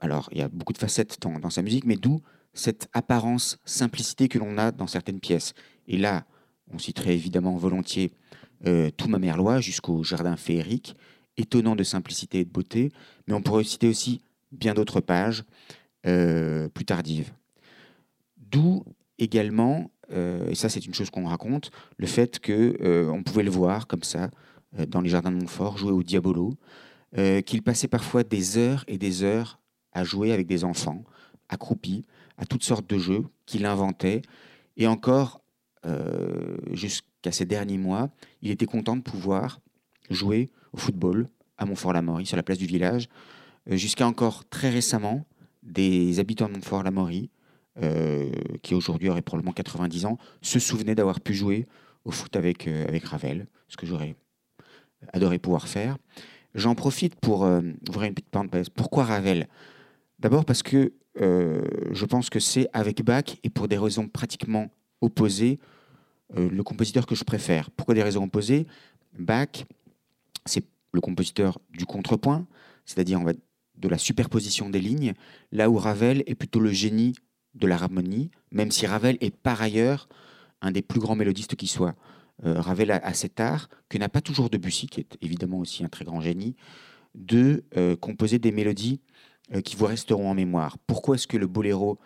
alors 0.00 0.28
il 0.32 0.38
y 0.38 0.42
a 0.42 0.48
beaucoup 0.48 0.72
de 0.72 0.78
facettes 0.78 1.18
dans, 1.20 1.50
sa 1.50 1.62
musique, 1.62 1.84
mais 1.84 1.96
d'où 1.96 2.20
cette 2.54 2.88
apparence 2.92 3.58
simplicité 3.64 4.28
que 4.28 4.38
l'on 4.38 4.56
a 4.56 4.70
dans 4.70 4.86
certaines 4.86 5.20
pièces. 5.20 5.52
Et 5.88 5.98
là, 5.98 6.24
on 6.72 6.78
citerait 6.78 7.14
évidemment 7.14 7.56
volontiers 7.56 8.12
euh, 8.66 8.90
Tout 8.96 9.08
ma 9.08 9.18
merlois 9.18 9.60
jusqu'au 9.60 10.02
jardin 10.02 10.36
féerique, 10.36 10.96
étonnant 11.36 11.76
de 11.76 11.84
simplicité 11.84 12.40
et 12.40 12.44
de 12.44 12.50
beauté, 12.50 12.90
mais 13.26 13.34
on 13.34 13.42
pourrait 13.42 13.64
citer 13.64 13.88
aussi 13.88 14.22
bien 14.50 14.74
d'autres 14.74 15.00
pages 15.00 15.44
euh, 16.06 16.68
plus 16.68 16.84
tardives. 16.84 17.32
D'où 18.36 18.84
également 19.18 19.90
et 20.10 20.54
ça 20.54 20.70
c'est 20.70 20.86
une 20.86 20.94
chose 20.94 21.10
qu'on 21.10 21.26
raconte, 21.26 21.70
le 21.98 22.06
fait 22.06 22.40
qu'on 22.42 23.12
on 23.12 23.22
pouvait 23.22 23.42
le 23.42 23.50
voir 23.50 23.86
comme 23.86 24.02
ça 24.02 24.30
dans 24.76 25.00
les 25.00 25.08
jardins 25.08 25.30
de 25.30 25.36
Montfort 25.36 25.78
jouer 25.78 25.92
au 25.92 26.02
diabolo, 26.02 26.54
qu'il 27.46 27.62
passait 27.62 27.88
parfois 27.88 28.22
des 28.22 28.58
heures 28.58 28.84
et 28.86 28.98
des 28.98 29.22
heures 29.22 29.58
à 29.92 30.04
jouer 30.04 30.32
avec 30.32 30.46
des 30.46 30.64
enfants, 30.64 31.04
accroupis, 31.48 32.04
à 32.36 32.44
toutes 32.44 32.62
sortes 32.62 32.88
de 32.88 32.98
jeux 32.98 33.24
qu'il 33.46 33.64
inventait. 33.64 34.22
Et 34.76 34.86
encore, 34.86 35.40
jusqu'à 36.72 37.32
ces 37.32 37.46
derniers 37.46 37.78
mois, 37.78 38.10
il 38.42 38.50
était 38.50 38.66
content 38.66 38.96
de 38.96 39.02
pouvoir 39.02 39.60
jouer 40.10 40.50
au 40.72 40.76
football 40.76 41.28
à 41.56 41.64
Montfort-la-Maurie, 41.64 42.26
sur 42.26 42.36
la 42.36 42.42
place 42.42 42.58
du 42.58 42.66
village. 42.66 43.08
Jusqu'à 43.66 44.06
encore 44.06 44.48
très 44.48 44.70
récemment, 44.70 45.26
des 45.62 46.20
habitants 46.20 46.48
de 46.48 46.54
Montfort-la-Maurie, 46.54 47.30
euh, 47.82 48.30
qui 48.62 48.74
aujourd'hui 48.74 49.08
auraient 49.08 49.22
probablement 49.22 49.52
90 49.52 50.06
ans, 50.06 50.18
se 50.42 50.58
souvenaient 50.58 50.94
d'avoir 50.94 51.20
pu 51.20 51.34
jouer 51.34 51.66
au 52.04 52.10
foot 52.10 52.34
avec, 52.34 52.66
euh, 52.66 52.86
avec 52.88 53.04
Ravel, 53.04 53.46
ce 53.68 53.76
que 53.76 53.86
j'aurais 53.86 54.16
adoré 55.12 55.38
pouvoir 55.38 55.68
faire. 55.68 55.96
J'en 56.54 56.74
profite 56.74 57.14
pour 57.16 57.44
euh, 57.44 57.60
ouvrir 57.88 58.08
une 58.08 58.14
petite 58.14 58.30
parenthèse. 58.30 58.68
Pourquoi 58.68 59.04
Ravel? 59.04 59.48
D'abord 60.18 60.44
parce 60.44 60.62
que 60.62 60.92
je 61.20 62.04
pense 62.04 62.30
que 62.30 62.38
c'est 62.38 62.68
avec 62.72 63.02
Bach, 63.02 63.24
et 63.42 63.50
pour 63.50 63.66
des 63.66 63.76
raisons 63.76 64.06
pratiquement 64.06 64.70
opposées, 65.00 65.58
le 66.36 66.62
compositeur 66.62 67.06
que 67.06 67.16
je 67.16 67.24
préfère. 67.24 67.72
Pourquoi 67.72 67.96
des 67.96 68.04
raisons 68.04 68.22
opposées? 68.22 68.68
Bach, 69.18 69.64
c'est 70.44 70.62
le 70.92 71.00
compositeur 71.00 71.58
du 71.70 71.86
contrepoint, 71.86 72.46
c'est-à-dire 72.84 73.20
de 73.76 73.88
la 73.88 73.98
superposition 73.98 74.70
des 74.70 74.80
lignes, 74.80 75.14
là 75.50 75.68
où 75.68 75.76
Ravel 75.76 76.22
est 76.26 76.36
plutôt 76.36 76.60
le 76.60 76.70
génie 76.70 77.14
de 77.54 77.66
l'harmonie, 77.66 78.30
même 78.52 78.70
si 78.70 78.86
Ravel 78.86 79.18
est 79.20 79.34
par 79.34 79.60
ailleurs 79.60 80.08
un 80.62 80.70
des 80.70 80.82
plus 80.82 81.00
grands 81.00 81.16
mélodistes 81.16 81.56
qui 81.56 81.66
soit. 81.66 81.96
Euh, 82.44 82.60
Ravel 82.60 82.90
a, 82.90 83.14
cet 83.14 83.40
art, 83.40 83.68
que 83.88 83.98
n'a 83.98 84.08
pas 84.08 84.20
toujours 84.20 84.50
Debussy, 84.50 84.86
qui 84.86 85.00
est 85.00 85.18
évidemment 85.20 85.58
aussi 85.58 85.84
un 85.84 85.88
très 85.88 86.04
grand 86.04 86.20
génie, 86.20 86.54
de 87.14 87.64
euh, 87.76 87.96
composer 87.96 88.38
des 88.38 88.52
mélodies 88.52 89.00
euh, 89.54 89.60
qui 89.60 89.76
vous 89.76 89.86
resteront 89.86 90.30
en 90.30 90.34
mémoire. 90.34 90.78
Pourquoi 90.86 91.16
est-ce 91.16 91.26
que 91.26 91.36
le 91.36 91.46
boléro 91.46 91.98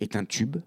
est 0.00 0.14
un 0.14 0.26
tube? 0.26 0.58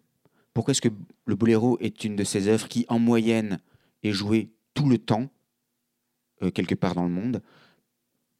Pourquoi 0.56 0.72
est-ce 0.72 0.82
que 0.82 0.90
le 1.26 1.36
boléro 1.36 1.78
est 1.80 2.04
une 2.04 2.16
de 2.16 2.24
ces 2.24 2.48
œuvres 2.48 2.68
qui, 2.68 2.86
en 2.90 2.98
moyenne, 2.98 3.60
est 4.02 4.12
jouée 4.12 4.50
tout 4.74 4.90
le 4.90 4.98
temps, 4.98 5.30
quelque 6.56 6.74
part 6.74 6.96
dans 6.96 7.04
le 7.04 7.12
monde? 7.12 7.44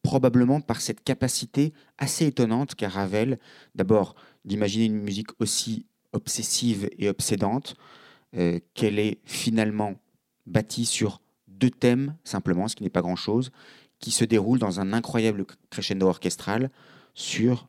Probablement 0.02 0.60
par 0.60 0.80
cette 0.80 1.04
capacité 1.04 1.72
assez 1.96 2.26
étonnante 2.26 2.74
qu'a 2.74 2.88
Ravel, 2.88 3.38
d'abord 3.76 4.16
d'imaginer 4.44 4.86
une 4.86 5.00
musique 5.00 5.30
aussi 5.38 5.86
obsessive 6.12 6.90
et 6.98 7.08
obsédante, 7.08 7.76
qu'elle 8.32 8.98
est 8.98 9.20
finalement 9.24 9.94
bâtie 10.48 10.86
sur 10.86 11.20
deux 11.46 11.70
thèmes 11.70 12.16
simplement, 12.24 12.68
ce 12.68 12.76
qui 12.76 12.82
n'est 12.82 12.90
pas 12.90 13.02
grand-chose, 13.02 13.50
qui 13.98 14.10
se 14.10 14.24
déroulent 14.24 14.58
dans 14.58 14.80
un 14.80 14.92
incroyable 14.92 15.44
crescendo 15.70 16.06
orchestral 16.06 16.70
sur 17.14 17.68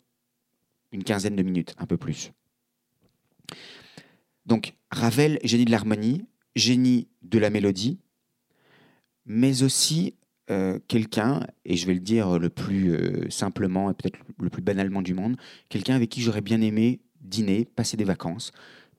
une 0.91 1.03
quinzaine 1.03 1.35
de 1.35 1.43
minutes, 1.43 1.75
un 1.77 1.85
peu 1.85 1.97
plus. 1.97 2.31
Donc 4.45 4.73
Ravel, 4.91 5.39
génie 5.43 5.65
de 5.65 5.71
l'harmonie, 5.71 6.25
génie 6.55 7.07
de 7.21 7.39
la 7.39 7.49
mélodie, 7.49 7.99
mais 9.25 9.63
aussi 9.63 10.15
euh, 10.49 10.79
quelqu'un, 10.87 11.45
et 11.65 11.77
je 11.77 11.85
vais 11.85 11.93
le 11.93 11.99
dire 11.99 12.39
le 12.39 12.49
plus 12.49 12.91
euh, 12.91 13.29
simplement 13.29 13.91
et 13.91 13.93
peut-être 13.93 14.17
le 14.39 14.49
plus 14.49 14.63
banalement 14.63 15.03
du 15.03 15.13
monde, 15.13 15.37
quelqu'un 15.69 15.95
avec 15.95 16.09
qui 16.09 16.21
j'aurais 16.21 16.41
bien 16.41 16.61
aimé 16.61 16.99
dîner, 17.21 17.65
passer 17.65 17.97
des 17.97 18.03
vacances, 18.03 18.51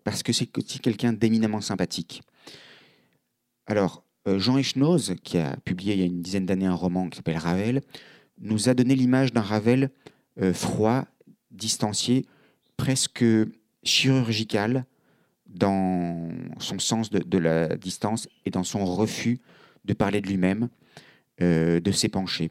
parce 0.04 0.22
que 0.22 0.32
c'est 0.32 0.46
quelqu'un 0.46 1.12
d'éminemment 1.12 1.60
sympathique. 1.60 2.22
Alors, 3.70 4.04
euh, 4.26 4.38
Jean 4.38 4.58
Echnoz, 4.58 5.14
qui 5.22 5.38
a 5.38 5.56
publié 5.64 5.94
il 5.94 6.00
y 6.00 6.02
a 6.02 6.06
une 6.06 6.20
dizaine 6.20 6.44
d'années 6.44 6.66
un 6.66 6.74
roman 6.74 7.08
qui 7.08 7.16
s'appelle 7.16 7.38
Ravel, 7.38 7.80
nous 8.40 8.68
a 8.68 8.74
donné 8.74 8.94
l'image 8.94 9.32
d'un 9.32 9.40
Ravel 9.40 9.90
froid, 10.54 11.04
distancié, 11.50 12.24
presque 12.78 13.24
chirurgical 13.82 14.86
dans 15.46 16.30
son 16.58 16.78
sens 16.78 17.10
de 17.10 17.38
la 17.38 17.76
distance 17.76 18.28
et 18.46 18.50
dans 18.50 18.64
son 18.64 18.84
refus 18.86 19.40
de 19.84 19.92
parler 19.92 20.20
de 20.20 20.28
lui-même 20.28 20.68
euh, 21.42 21.80
de 21.80 21.92
s'épancher. 21.92 22.50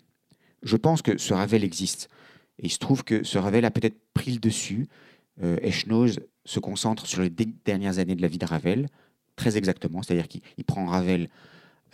Je 0.63 0.76
pense 0.76 1.02
que 1.02 1.17
ce 1.17 1.34
Ravel 1.34 1.63
existe. 1.63 2.10
Et 2.58 2.65
il 2.65 2.70
se 2.72 2.80
trouve 2.80 3.04
que 3.04 3.24
ce 3.24 3.38
Ravel 3.38 3.63
a 3.65 3.72
peut-être 3.72 4.00
pris 4.13 4.32
le 4.32 4.39
dessus. 4.39 4.88
Euh, 5.44 5.58
se 6.46 6.60
concentre 6.60 7.06
sur 7.06 7.22
les 7.22 7.30
dernières 7.30 8.00
années 8.00 8.15
de 8.15 8.22
la 8.22 8.28
vie 8.28 8.39
de 8.39 8.46
Ravel, 8.46 8.88
très 9.39 9.58
exactement, 9.58 10.04
c'est-à-dire 10.04 10.28
qu'il 10.28 10.65
prend 10.65 10.86
Ravel 10.86 11.30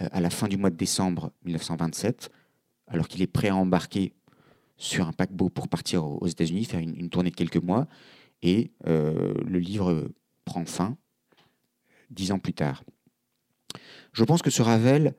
euh, 0.02 0.08
à 0.12 0.20
la 0.20 0.30
fin 0.30 0.48
du 0.48 0.58
mois 0.58 0.70
de 0.70 0.76
décembre 0.76 1.32
1927, 1.46 2.30
alors 2.88 3.08
qu'il 3.08 3.22
est 3.22 3.28
prêt 3.28 3.50
à 3.50 3.56
embarquer 3.56 4.14
sur 4.78 5.08
un 5.08 5.14
paquebot 5.14 5.50
pour 5.50 5.68
partir 5.68 6.06
aux 6.06 6.28
États-Unis, 6.28 6.66
faire 6.66 6.82
une, 6.82 7.10
tournée 7.10 7.30
de 7.30 7.36
quelques 7.36 7.64
mois, 7.64 7.88
et 8.42 8.72
euh, 8.88 9.34
le 9.46 9.60
livre 9.60 10.10
prend 10.44 10.66
fin 10.66 10.98
dix 12.10 12.32
ans 12.32 12.40
plus 12.40 12.54
tard. 12.54 12.84
Je 14.12 14.24
pense 14.24 14.42
que 14.42 14.50
ce 14.50 14.62
Ravel 14.62 15.16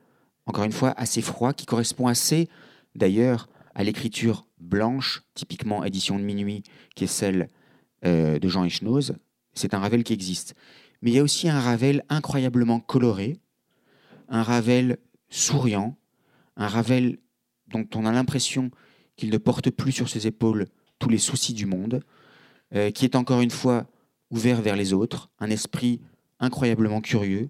encore 0.47 0.63
une 0.63 0.71
fois, 0.71 0.93
assez 0.97 1.21
froid, 1.21 1.53
qui 1.53 1.65
correspond 1.65 2.07
assez, 2.07 2.49
d'ailleurs, 2.95 3.49
à 3.75 3.83
l'écriture 3.83 4.47
blanche, 4.59 5.21
typiquement 5.35 5.83
édition 5.83 6.17
de 6.17 6.23
minuit, 6.23 6.63
qui 6.95 7.03
est 7.03 7.07
celle 7.07 7.49
euh, 8.05 8.39
de 8.39 8.47
Jean 8.47 8.63
Echnoz. 8.63 9.17
C'est 9.53 9.73
un 9.73 9.79
Ravel 9.79 10.03
qui 10.03 10.13
existe. 10.13 10.55
Mais 11.01 11.11
il 11.11 11.13
y 11.15 11.19
a 11.19 11.23
aussi 11.23 11.49
un 11.49 11.59
Ravel 11.59 12.03
incroyablement 12.09 12.79
coloré, 12.79 13.39
un 14.29 14.43
Ravel 14.43 14.97
souriant, 15.29 15.97
un 16.55 16.67
Ravel 16.67 17.19
dont 17.67 17.87
on 17.95 18.05
a 18.05 18.11
l'impression 18.11 18.71
qu'il 19.15 19.29
ne 19.29 19.37
porte 19.37 19.69
plus 19.69 19.91
sur 19.91 20.09
ses 20.09 20.27
épaules 20.27 20.67
tous 20.99 21.09
les 21.09 21.17
soucis 21.17 21.53
du 21.53 21.65
monde, 21.65 22.03
euh, 22.73 22.91
qui 22.91 23.05
est 23.05 23.15
encore 23.15 23.41
une 23.41 23.51
fois 23.51 23.87
ouvert 24.29 24.61
vers 24.61 24.75
les 24.75 24.93
autres, 24.93 25.29
un 25.39 25.49
esprit 25.49 26.01
incroyablement 26.39 27.01
curieux, 27.01 27.49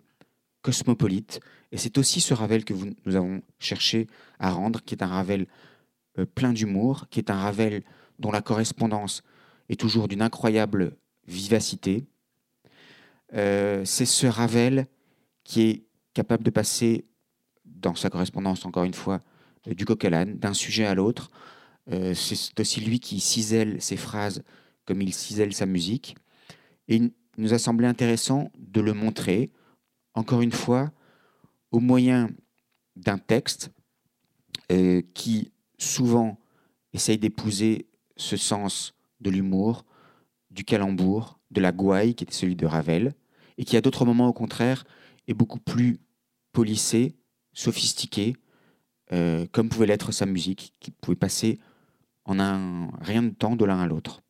cosmopolite, 0.62 1.40
et 1.72 1.78
c'est 1.78 1.98
aussi 1.98 2.22
ce 2.22 2.34
Ravel 2.34 2.64
que 2.64 2.74
nous 3.06 3.16
avons 3.16 3.42
cherché 3.60 4.08
à 4.40 4.52
rendre, 4.52 4.82
qui 4.84 4.96
est 4.96 5.04
un 5.04 5.08
Ravel 5.08 5.48
euh, 6.20 6.26
plein 6.26 6.54
d'humour, 6.54 7.08
qui 7.10 7.20
est 7.20 7.30
un 7.30 7.40
Ravel 7.40 7.84
dont 8.20 8.32
la 8.32 8.42
correspondance 8.42 9.24
est 9.70 9.80
toujours 9.80 10.08
d'une 10.08 10.22
incroyable 10.22 10.96
vivacité. 11.28 12.06
Euh, 13.34 13.84
c'est 13.86 14.06
ce 14.06 14.28
Ravel 14.28 14.88
qui 15.44 15.62
est 15.62 15.84
capable 16.14 16.44
de 16.44 16.50
passer 16.50 17.06
dans 17.66 17.96
sa 17.96 18.10
correspondance, 18.10 18.66
encore 18.66 18.84
une 18.84 18.94
fois, 18.94 19.22
euh, 19.68 19.74
du 19.74 19.86
coq 19.86 20.06
d'un 20.06 20.54
sujet 20.54 20.86
à 20.86 20.96
l'autre. 20.96 21.30
c'est 21.90 22.60
aussi 22.60 22.82
lui 22.82 23.00
qui 23.00 23.20
cisèle 23.22 23.82
ses 23.82 23.96
phrases 23.96 24.44
comme 24.86 25.02
il 25.02 25.14
cisèle 25.14 25.54
sa 25.54 25.66
musique. 25.66 26.16
Et 26.88 26.96
il 26.96 27.12
nous 27.38 27.54
a 27.54 27.60
semblé 27.60 27.86
intéressant 27.86 28.52
de 28.58 28.82
le 28.82 28.94
montrer, 28.94 29.52
encore 30.16 30.42
une 30.42 30.52
fois, 30.52 30.92
au 31.72 31.80
moyen 31.80 32.30
d'un 32.96 33.18
texte 33.18 33.70
euh, 34.72 35.02
qui 35.14 35.52
souvent 35.78 36.40
essaye 36.94 37.18
d'épouser 37.18 37.88
ce 38.16 38.38
sens 38.38 38.96
de 39.22 39.30
l'humour, 39.30 39.86
du 40.50 40.64
calembour, 40.64 41.37
de 41.52 41.62
la 41.62 41.72
gouaille, 41.72 42.16
qui 42.16 42.24
était 42.24 42.34
celui 42.34 42.56
de 42.56 42.66
Ravel, 42.66 43.14
et 43.58 43.66
qui 43.66 43.78
à 43.78 43.82
d'autres 43.82 44.06
moments, 44.06 44.28
au 44.28 44.34
contraire, 44.34 44.86
est 45.28 45.34
beaucoup 45.34 45.60
plus 45.60 46.00
polissé, 46.52 47.16
sophistiqué, 47.54 48.36
euh, 49.14 49.46
comme 49.52 49.70
pouvait 49.70 49.88
l'être 49.88 50.12
sa 50.12 50.26
musique, 50.26 50.74
qui 50.80 50.92
pouvait 50.92 51.16
passer 51.16 51.60
en 52.26 52.40
un 52.40 52.90
rien 53.02 53.24
de 53.24 53.30
temps 53.30 53.56
de 53.56 53.66
l'un 53.66 53.80
à 53.80 53.88
l'autre. 53.88 54.22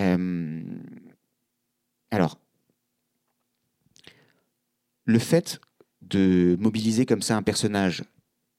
Euh, 0.00 0.62
alors, 2.10 2.38
le 5.04 5.18
fait 5.18 5.60
de 6.02 6.56
mobiliser 6.58 7.06
comme 7.06 7.22
ça 7.22 7.36
un 7.36 7.42
personnage 7.42 8.04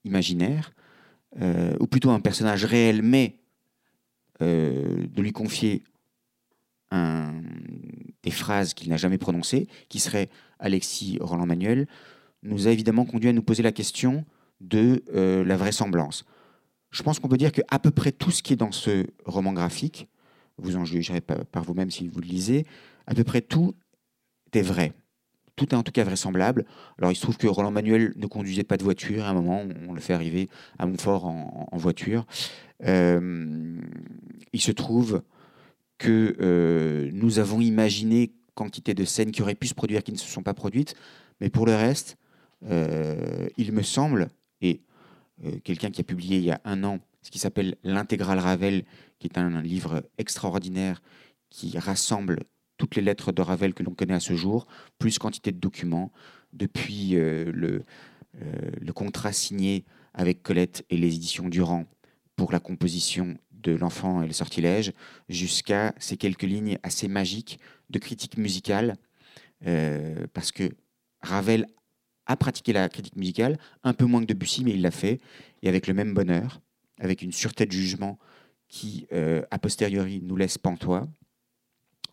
imaginaire, 0.03 0.73
euh, 1.41 1.75
ou 1.79 1.87
plutôt 1.87 2.11
un 2.11 2.21
personnage 2.21 2.63
réel, 2.65 3.01
mais 3.01 3.39
euh, 4.41 5.05
de 5.07 5.21
lui 5.21 5.31
confier 5.31 5.83
des 8.23 8.31
phrases 8.31 8.73
qu'il 8.73 8.89
n'a 8.89 8.95
jamais 8.95 9.17
prononcées, 9.17 9.67
qui 9.89 9.99
serait 9.99 10.29
Alexis 10.59 11.17
Roland 11.19 11.45
Manuel, 11.45 11.87
nous 12.41 12.67
a 12.67 12.71
évidemment 12.71 13.03
conduit 13.03 13.29
à 13.29 13.33
nous 13.33 13.43
poser 13.43 13.63
la 13.63 13.73
question 13.73 14.23
de 14.61 15.03
euh, 15.13 15.43
la 15.43 15.57
vraisemblance. 15.57 16.25
Je 16.91 17.03
pense 17.03 17.19
qu'on 17.19 17.27
peut 17.27 17.37
dire 17.37 17.51
qu'à 17.51 17.79
peu 17.79 17.91
près 17.91 18.13
tout 18.13 18.31
ce 18.31 18.41
qui 18.41 18.53
est 18.53 18.55
dans 18.55 18.71
ce 18.71 19.07
roman 19.25 19.51
graphique, 19.51 20.07
vous 20.57 20.77
en 20.77 20.85
jugerez 20.85 21.19
par 21.19 21.63
vous-même 21.63 21.91
si 21.91 22.07
vous 22.07 22.21
le 22.21 22.27
lisez, 22.27 22.65
à 23.07 23.13
peu 23.13 23.25
près 23.25 23.41
tout 23.41 23.75
est 24.53 24.61
vrai 24.61 24.93
tout 25.55 25.69
est 25.69 25.75
en 25.75 25.83
tout 25.83 25.91
cas 25.91 26.03
vraisemblable. 26.03 26.65
Alors 26.97 27.11
il 27.11 27.15
se 27.15 27.21
trouve 27.21 27.37
que 27.37 27.47
Roland 27.47 27.71
Manuel 27.71 28.13
ne 28.15 28.27
conduisait 28.27 28.63
pas 28.63 28.77
de 28.77 28.83
voiture. 28.83 29.25
À 29.25 29.29
un 29.29 29.33
moment, 29.33 29.63
on 29.87 29.93
le 29.93 30.01
fait 30.01 30.13
arriver 30.13 30.49
à 30.79 30.85
Montfort 30.85 31.25
en, 31.25 31.77
voiture. 31.77 32.25
Euh, 32.83 33.79
il 34.53 34.61
se 34.61 34.71
trouve 34.71 35.21
que 35.97 37.09
nous 37.13 37.39
avons 37.39 37.61
imaginé 37.61 38.33
quantité 38.53 38.93
de 38.93 39.05
scènes 39.05 39.31
qui 39.31 39.41
auraient 39.41 39.55
pu 39.55 39.67
se 39.67 39.73
produire 39.73 40.03
qui 40.03 40.11
ne 40.11 40.17
se 40.17 40.27
sont 40.27 40.43
pas 40.43 40.53
produites. 40.53 40.95
Mais 41.41 41.49
pour 41.49 41.65
le 41.65 41.75
reste, 41.75 42.17
il 42.61 43.71
me 43.71 43.81
semble, 43.81 44.29
et 44.61 44.81
quelqu'un 45.63 45.89
qui 45.89 46.01
a 46.01 46.03
publié 46.03 46.37
il 46.37 46.43
y 46.43 46.51
a 46.51 46.59
un 46.65 46.83
an 46.83 46.99
ce 47.25 47.31
qui 47.31 47.39
s'appelle 47.39 47.75
l'intégrale 47.83 48.37
Ravel, 48.37 48.85
qui 49.17 49.25
est 49.25 49.39
un 49.39 49.59
livre 49.59 50.03
extraordinaire 50.19 51.01
qui 51.49 51.75
rassemble 51.79 52.43
toutes 52.77 52.95
les 52.95 53.01
lettres 53.01 53.31
de 53.31 53.41
Ravel 53.41 53.73
que 53.73 53.83
l'on 53.83 53.93
connaît 53.93 54.13
à 54.13 54.19
ce 54.19 54.35
jour, 54.35 54.67
plus 54.99 55.17
quantité 55.19 55.51
de 55.51 55.59
documents, 55.59 56.11
depuis 56.53 57.15
euh, 57.15 57.51
le, 57.53 57.83
euh, 58.41 58.71
le, 58.79 58.93
contrat 58.93 59.33
signé 59.33 59.85
avec 60.13 60.41
Colette 60.43 60.85
et 60.89 60.97
les 60.97 61.15
éditions 61.15 61.49
Durand 61.49 61.85
pour 62.35 62.51
la 62.51 62.59
composition 62.59 63.38
de 63.51 63.73
L'enfant 63.73 64.21
et 64.21 64.27
le 64.27 64.33
sortilège, 64.33 64.93
jusqu'à 65.27 65.93
ces 65.97 66.17
quelques 66.17 66.43
lignes 66.43 66.77
assez 66.83 67.07
magiques 67.07 67.59
de 67.89 67.97
critique 67.97 68.38
musicale, 68.38 68.95
euh, 69.65 70.27
parce 70.33 70.51
que 70.51 70.69
Ravel 71.21 71.65
a 72.27 72.38
pratiqué 72.38 72.73
la 72.73 72.89
critique 72.89 73.15
musicale, 73.15 73.57
un 73.83 73.93
peu 73.93 74.05
moins 74.05 74.21
que 74.21 74.27
Debussy, 74.27 74.63
mais 74.63 74.71
il 74.71 74.81
l'a 74.81 74.91
fait, 74.91 75.19
et 75.63 75.69
avec 75.69 75.88
le 75.88 75.93
même 75.93 76.13
bonheur, 76.13 76.61
avec 76.99 77.21
une 77.21 77.31
sûreté 77.31 77.65
de 77.65 77.71
jugement 77.71 78.19
qui, 78.67 79.07
a 79.11 79.59
posteriori, 79.59 80.21
nous 80.23 80.35
laisse 80.35 80.57
pantois. 80.57 81.07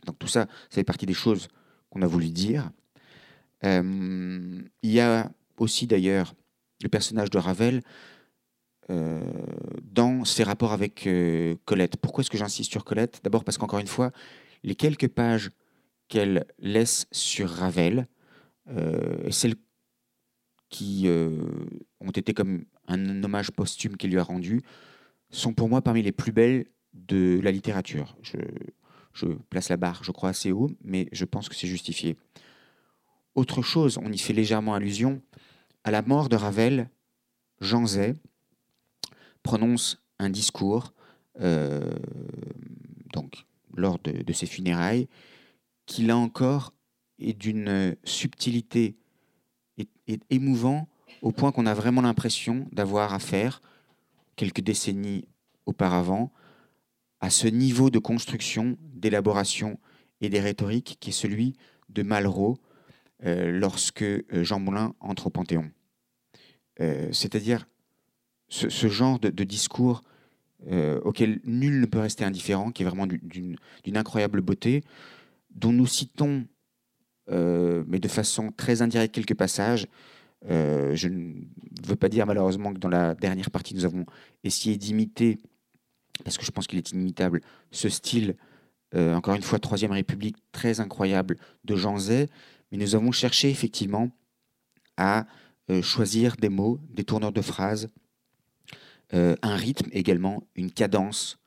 Donc 0.07 0.19
tout 0.19 0.29
ça, 0.29 0.47
ça 0.71 0.75
fait 0.77 0.85
partie 0.85 1.07
des 1.07 1.15
choses 1.15 1.49
qu'on 1.91 2.03
a 2.03 2.07
voulu 2.07 2.31
dire. 2.31 2.71
Euh, 3.65 4.61
il 4.83 4.91
y 4.91 5.01
a 5.01 5.31
aussi 5.59 5.87
d'ailleurs 5.87 6.35
le 6.83 6.89
personnage 6.89 7.31
de 7.31 7.39
Ravel 7.39 7.83
euh, 8.91 9.23
dans 9.83 10.25
ses 10.25 10.43
rapports 10.43 10.73
avec 10.73 11.07
euh, 11.07 11.55
Colette. 11.65 11.97
Pourquoi 11.97 12.23
est-ce 12.23 12.31
que 12.31 12.39
j'insiste 12.39 12.71
sur 12.71 12.85
Colette? 12.85 13.21
D'abord 13.23 13.45
parce 13.45 13.59
qu'encore 13.59 13.79
une 13.79 13.87
fois, 13.87 14.11
les 14.65 14.75
quelques 14.75 15.09
pages 15.09 15.51
qu'elle 16.09 16.45
laisse 16.59 17.07
sur 17.11 17.49
Ravel, 17.49 18.07
celles 19.31 19.55
qui 20.69 21.09
ont 21.09 22.11
été 22.11 22.35
comme 22.35 22.65
un 22.87 23.25
hommage 23.25 23.51
posthume 23.51 23.97
qu'il 23.97 24.11
lui 24.11 24.19
a 24.19 24.23
rendu, 24.23 24.61
sont 25.31 25.55
pour 25.55 25.69
moi 25.69 25.81
parmi 25.81 26.03
les 26.03 26.13
plus 26.13 26.33
belles 26.33 26.67
de 26.93 27.41
la 27.43 27.51
littérature. 27.51 28.17
Je, 28.23 28.37
je 29.15 29.27
place 29.51 29.69
la 29.69 29.77
barre, 29.77 30.03
je 30.05 30.13
crois, 30.13 30.31
assez 30.31 30.53
haut, 30.53 30.71
mais 30.83 31.09
je 31.13 31.25
pense 31.25 31.49
que 31.49 31.55
c'est 31.55 31.67
justifié. 31.67 32.17
Autre 33.35 33.63
chose, 33.63 33.99
on 34.03 34.13
y 34.13 34.19
fait 34.19 34.33
légèrement 34.33 34.75
allusion, 34.75 35.23
à 35.85 35.91
la 35.91 36.03
mort 36.03 36.29
de 36.29 36.37
Ravel, 36.37 36.89
Jean 37.61 37.87
Zay 37.87 38.15
prononce 39.43 40.03
un 40.19 40.31
discours 40.31 40.93
euh, 41.41 41.95
donc, 43.13 43.47
lors 43.75 43.99
de, 43.99 44.33
ses 44.33 44.47
funérailles 44.47 45.09
qui, 45.87 46.05
là 46.05 46.17
encore, 46.17 46.73
est 47.19 47.33
d'une 47.33 47.97
subtilité 48.05 48.97
et, 49.79 49.89
émouvant 50.31 50.89
au 51.23 51.33
point 51.33 51.53
qu'on 51.53 51.67
a 51.67 51.75
vraiment 51.75 52.03
l'impression 52.03 52.67
d'avoir 52.73 53.15
affaire, 53.15 53.63
quelques 54.37 54.61
décennies 54.61 55.27
auparavant, 55.67 56.33
à 57.23 57.31
ce 57.31 57.47
niveau 57.47 57.89
de 57.89 58.01
construction, 58.01 58.77
d'élaboration 58.83 59.79
et 60.21 60.29
des 60.29 60.41
rhétoriques 60.41 60.99
qui 61.01 61.11
est 61.11 61.15
celui 61.15 61.55
de 61.89 62.03
Malraux 62.03 62.59
euh, 63.25 63.53
lorsque 63.53 64.03
euh, 64.03 64.23
Jean 64.33 64.59
Moulin 64.59 64.95
entre 64.99 65.29
au 65.29 65.31
Panthéon. 65.31 65.71
Euh, 66.81 67.09
c'est-à-dire 67.13 67.69
ce, 68.49 68.89
genre 68.89 69.19
de, 69.19 69.45
discours 69.45 70.03
auquel 71.05 71.41
nul 71.45 71.81
ne 71.81 71.87
peut 71.87 72.01
rester 72.01 72.25
indifférent, 72.25 72.71
qui 72.71 72.83
est 72.83 72.87
vraiment 72.87 73.07
d'une 73.07 73.57
incroyable 73.95 74.43
beauté, 74.43 74.85
dont 75.51 75.73
nous 75.73 75.87
citons, 75.87 76.45
mais 77.29 77.99
de 77.99 78.09
façon 78.09 78.53
très 78.55 78.83
indirecte, 78.83 79.15
quelques 79.15 79.35
passages. 79.35 79.87
je 80.47 81.09
ne 81.09 81.33
veux 81.87 81.97
pas 81.97 82.11
dire 82.11 82.27
malheureusement 82.27 82.75
que 82.75 82.79
dans 82.79 82.91
la 82.91 83.15
dernière 83.15 83.51
partie, 83.51 83.75
nous 83.75 83.87
avons 83.87 84.05
essayé 84.45 84.77
d'imiter 84.77 85.39
parce 86.25 86.39
que 86.39 86.45
je 86.45 86.51
pense 86.51 86.67
qu'il 86.67 86.79
est 86.79 86.91
inimitable, 86.91 87.41
ce 87.71 87.89
style, 87.89 88.37
euh, 88.95 89.15
encore 89.15 89.35
une 89.35 89.43
fois, 89.43 89.59
Troisième 89.59 89.93
République, 89.93 90.37
très 90.53 90.81
incroyable 90.81 91.39
de 91.65 91.77
Jean 91.77 91.99
Zay, 91.99 92.29
mais 92.71 92.79
nous 92.79 92.95
avons 92.95 93.13
cherché 93.13 93.51
effectivement 93.51 94.11
à 94.97 95.27
euh, 95.71 95.83
choisir 95.83 96.37
des 96.37 96.49
mots, 96.49 96.79
des 96.91 97.05
tourneurs 97.05 97.33
de 97.33 97.41
phrases, 97.41 97.89
euh, 99.15 99.37
un 99.43 99.57
rythme 99.57 99.89
également, 99.93 100.47
une 100.55 100.71
cadence 100.71 101.39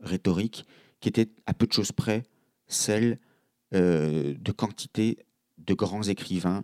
rhétorique 0.00 0.64
qui 1.00 1.08
était 1.08 1.28
à 1.46 1.54
peu 1.54 1.66
de 1.66 1.72
choses 1.72 1.92
près 1.92 2.24
celle 2.66 3.18
de 3.72 4.52
quantité 4.52 5.16
de 5.56 5.72
grands 5.72 6.02
écrivains 6.02 6.62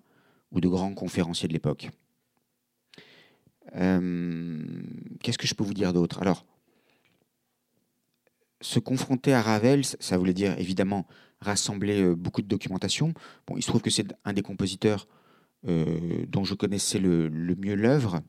ou 0.50 0.60
de 0.60 0.68
grands 0.68 0.92
conférenciers 0.92 1.48
de 1.48 1.54
l'époque. 1.54 1.88
Qu'est-ce 3.72 5.38
que 5.38 5.46
je 5.46 5.54
peux 5.54 5.64
vous 5.64 5.72
dire 5.72 5.94
d'autre? 5.94 6.20
Alors, 6.20 6.44
se 8.60 8.78
confronter 8.78 9.32
à 9.32 9.42
Ravel, 9.42 9.84
ça 9.84 10.18
voulait 10.18 10.34
dire 10.34 10.58
évidemment 10.58 11.06
rassembler 11.40 12.02
euh, 12.02 12.14
beaucoup 12.14 12.42
de 12.42 12.48
documentation. 12.48 13.14
Bon, 13.46 13.56
il 13.56 13.62
se 13.62 13.68
trouve 13.68 13.82
que 13.82 13.90
c'est 13.90 14.06
un 14.24 14.32
des 14.32 14.42
compositeurs 14.42 15.06
euh, 15.66 16.24
dont 16.26 16.44
je 16.44 16.54
connaissais 16.54 16.98
le, 16.98 17.30
mieux 17.30 17.74
l'œuvre. 17.74 18.20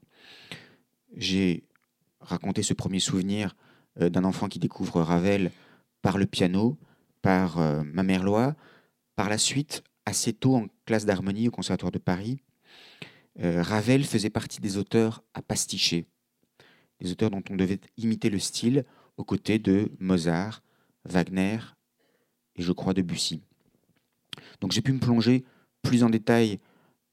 J'ai 1.16 1.64
raconté 2.20 2.64
ce 2.64 2.74
premier 2.74 3.00
souvenir 3.00 3.56
euh, 4.00 4.10
d'un 4.10 4.24
enfant 4.24 4.48
qui 4.48 4.60
découvre 4.60 5.02
Ravel 5.02 5.52
par 6.02 6.18
le 6.18 6.26
piano, 6.26 6.78
par 7.22 7.60
ma 7.84 8.04
mère 8.04 8.24
Loi. 8.24 8.56
Par 9.18 9.28
la 9.28 9.38
suite, 9.38 9.84
assez 10.06 10.32
tôt 10.32 10.56
en 10.56 10.68
classe 10.86 11.06
d'harmonie 11.06 11.50
au 11.50 11.52
Conservatoire 11.52 11.92
de 11.92 11.98
Paris, 11.98 12.40
Ravel 13.38 14.06
faisait 14.06 14.30
partie 14.30 14.62
des 14.62 14.78
auteurs 14.78 15.22
à 15.34 15.42
pasticher, 15.42 16.06
des 17.02 17.12
auteurs 17.12 17.32
dont 17.32 17.44
on 17.50 17.58
devait 17.58 17.82
imiter 17.98 18.30
le 18.30 18.40
style 18.40 18.86
aux 19.20 19.26
côtés 19.26 19.60
de 19.60 19.92
Mozart, 20.00 20.64
Wagner 21.04 21.60
et 22.56 22.62
je 22.62 22.72
crois 22.72 22.94
Debussy. 22.94 23.42
Donc 24.62 24.72
j'ai 24.72 24.82
pu 24.82 24.94
me 24.94 25.00
plonger 25.00 25.44
plus 25.82 26.04
en 26.04 26.10
détail 26.10 26.60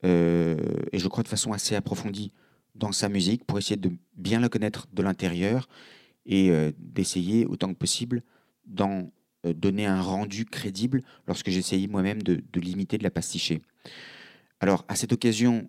euh, 0.05 0.57
et 0.93 1.01
je 1.01 1.09
crois 1.09 1.25
de 1.25 1.29
façon 1.29 1.53
assez 1.53 1.75
approfondie 1.75 2.33
dans 2.77 2.93
sa 2.93 3.09
musique 3.09 3.45
pour 3.45 3.59
essayer 3.59 3.77
de 3.77 3.91
bien 4.17 4.39
la 4.39 4.49
connaître 4.49 4.87
de 4.93 5.03
l'intérieur 5.03 5.69
et 6.27 6.51
euh, 6.51 6.71
d'essayer 6.79 7.45
autant 7.45 7.73
que 7.73 7.79
possible 7.79 8.23
d'en 8.67 9.11
euh, 9.45 9.53
donner 9.53 9.87
un 9.87 10.01
rendu 10.01 10.45
crédible 10.45 11.03
lorsque 11.27 11.51
j'essayais 11.51 11.89
moi-même 11.89 12.23
de, 12.23 12.41
de 12.53 12.61
limiter, 12.61 12.99
de 12.99 13.03
la 13.03 13.11
pasticher. 13.11 13.63
Alors 14.61 14.85
à 14.87 14.95
cette 14.95 15.13
occasion, 15.13 15.69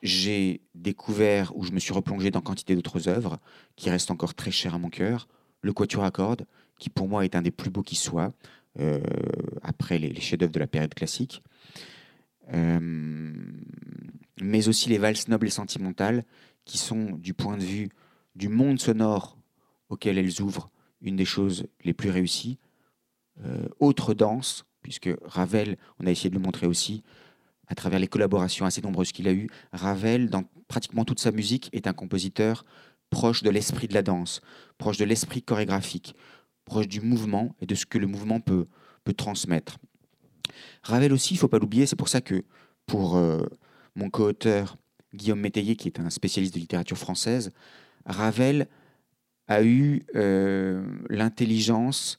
j'ai 0.00 0.62
découvert 0.74 1.54
ou 1.54 1.62
je 1.62 1.72
me 1.72 1.78
suis 1.78 1.92
replongé 1.92 2.30
dans 2.30 2.40
quantité 2.40 2.74
d'autres 2.74 3.06
œuvres 3.06 3.38
qui 3.76 3.90
restent 3.90 4.10
encore 4.10 4.32
très 4.32 4.50
chères 4.50 4.74
à 4.74 4.78
mon 4.78 4.88
cœur 4.88 5.28
le 5.64 5.72
Quatuor 5.72 6.04
à 6.04 6.10
cordes, 6.10 6.46
qui 6.78 6.90
pour 6.90 7.08
moi 7.08 7.24
est 7.24 7.34
un 7.34 7.42
des 7.42 7.50
plus 7.50 7.70
beaux 7.70 7.82
qui 7.82 7.96
soit, 7.96 8.32
euh, 8.78 9.00
après 9.62 9.98
les, 9.98 10.20
chefs-d'œuvre 10.20 10.52
de 10.52 10.58
la 10.58 10.66
période 10.66 10.94
classique. 10.94 11.42
Euh, 12.52 13.32
mais 14.42 14.68
aussi 14.68 14.90
les 14.90 14.98
valses 14.98 15.28
nobles 15.28 15.46
et 15.46 15.50
sentimentales, 15.50 16.24
qui 16.64 16.78
sont, 16.78 17.12
du 17.12 17.34
point 17.34 17.56
de 17.56 17.62
vue 17.62 17.88
du 18.36 18.48
monde 18.48 18.78
sonore 18.78 19.38
auquel 19.88 20.18
elles 20.18 20.42
ouvrent, 20.42 20.70
une 21.00 21.16
des 21.16 21.24
choses 21.24 21.66
les 21.84 21.94
plus 21.94 22.10
réussies. 22.10 22.58
Euh, 23.44 23.66
autre 23.80 24.12
danse, 24.12 24.66
puisque 24.82 25.10
Ravel, 25.24 25.78
on 25.98 26.06
a 26.06 26.10
essayé 26.10 26.30
de 26.30 26.34
le 26.34 26.40
montrer 26.40 26.66
aussi, 26.66 27.02
à 27.68 27.74
travers 27.74 27.98
les 27.98 28.08
collaborations 28.08 28.66
assez 28.66 28.82
nombreuses 28.82 29.12
qu'il 29.12 29.28
a 29.28 29.32
eues, 29.32 29.48
Ravel, 29.72 30.28
dans 30.28 30.44
pratiquement 30.68 31.04
toute 31.04 31.20
sa 31.20 31.32
musique, 31.32 31.70
est 31.72 31.86
un 31.86 31.94
compositeur 31.94 32.64
proche 33.14 33.44
de 33.44 33.50
l'esprit 33.50 33.86
de 33.86 33.94
la 33.94 34.02
danse, 34.02 34.40
proche 34.76 34.96
de 34.96 35.04
l'esprit 35.04 35.40
chorégraphique, 35.40 36.16
proche 36.64 36.88
du 36.88 37.00
mouvement 37.00 37.54
et 37.60 37.66
de 37.66 37.76
ce 37.76 37.86
que 37.86 37.96
le 37.96 38.08
mouvement 38.08 38.40
peut, 38.40 38.66
transmettre. 39.16 39.78
Ravel 40.82 41.12
aussi, 41.12 41.34
il 41.34 41.36
ne 41.36 41.40
faut 41.40 41.48
pas 41.48 41.60
l'oublier, 41.60 41.86
c'est 41.86 41.94
pour 41.94 42.08
ça 42.08 42.20
que 42.20 42.42
pour 42.86 43.16
euh, 43.16 43.46
mon 43.94 44.10
co-auteur 44.10 44.76
Guillaume 45.14 45.38
Métayer, 45.38 45.76
qui 45.76 45.86
est 45.86 46.00
un 46.00 46.10
spécialiste 46.10 46.54
de 46.54 46.58
littérature 46.58 46.98
française, 46.98 47.52
Ravel 48.04 48.66
a 49.46 49.62
eu 49.62 50.02
euh, 50.16 50.84
l'intelligence 51.08 52.18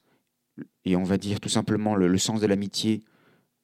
et 0.86 0.95
on 0.95 1.03
va 1.03 1.17
dire 1.17 1.41
tout 1.41 1.49
simplement 1.49 1.95
le, 1.95 2.17
sens 2.17 2.39
de 2.39 2.47
l'amitié 2.47 3.03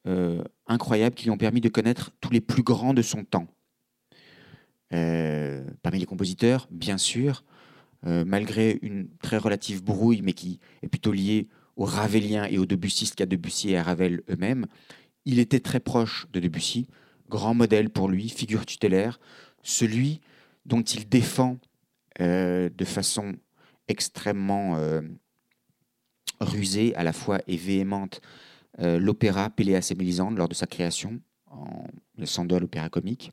euh, 0.05 0.43
incroyable 0.67 1.15
qui 1.15 1.23
lui 1.25 1.31
ont 1.31 1.37
permis 1.37 1.61
de 1.61 1.69
connaître 1.69 2.11
tous 2.19 2.31
les 2.31 2.41
plus 2.41 2.63
grands 2.63 2.93
de 2.93 3.01
son 3.01 3.23
temps. 3.23 3.47
Euh, 4.93 5.63
parmi 5.83 5.99
les 5.99 6.05
compositeurs, 6.05 6.67
bien 6.69 6.97
sûr, 6.97 7.43
euh, 8.05 8.25
malgré 8.25 8.77
une 8.81 9.07
très 9.21 9.37
relative 9.37 9.83
brouille, 9.83 10.21
mais 10.21 10.33
qui 10.33 10.59
est 10.81 10.87
plutôt 10.87 11.13
liée 11.13 11.47
aux 11.77 11.85
Raveliens 11.85 12.45
et 12.45 12.57
aux 12.57 12.65
Debussistes 12.65 13.15
qu'à 13.15 13.25
Debussy 13.25 13.71
et 13.71 13.77
à 13.77 13.83
Ravel 13.83 14.21
eux-mêmes, 14.29 14.65
il 15.25 15.39
était 15.39 15.59
très 15.59 15.79
proche 15.79 16.27
de 16.33 16.39
Debussy, 16.39 16.87
grand 17.29 17.53
modèle 17.53 17.89
pour 17.89 18.09
lui, 18.09 18.27
figure 18.27 18.65
tutélaire, 18.65 19.19
celui 19.63 20.19
dont 20.65 20.81
il 20.81 21.07
défend 21.07 21.57
euh, 22.19 22.69
de 22.69 22.85
façon 22.85 23.35
extrêmement 23.87 24.77
rusée 26.39 26.95
à 26.95 27.03
la 27.03 27.11
fois 27.11 27.39
et 27.47 27.57
véhémente 27.57 28.21
l'opéra 28.79 29.49
Péléas 29.49 29.89
et 29.91 29.95
Mélisande 29.95 30.37
lors 30.37 30.47
de 30.47 30.53
sa 30.53 30.65
création, 30.65 31.19
en 31.47 31.87
1902 32.15 32.55
à 32.55 32.59
l'opéra 32.59 32.89
comique. 32.89 33.31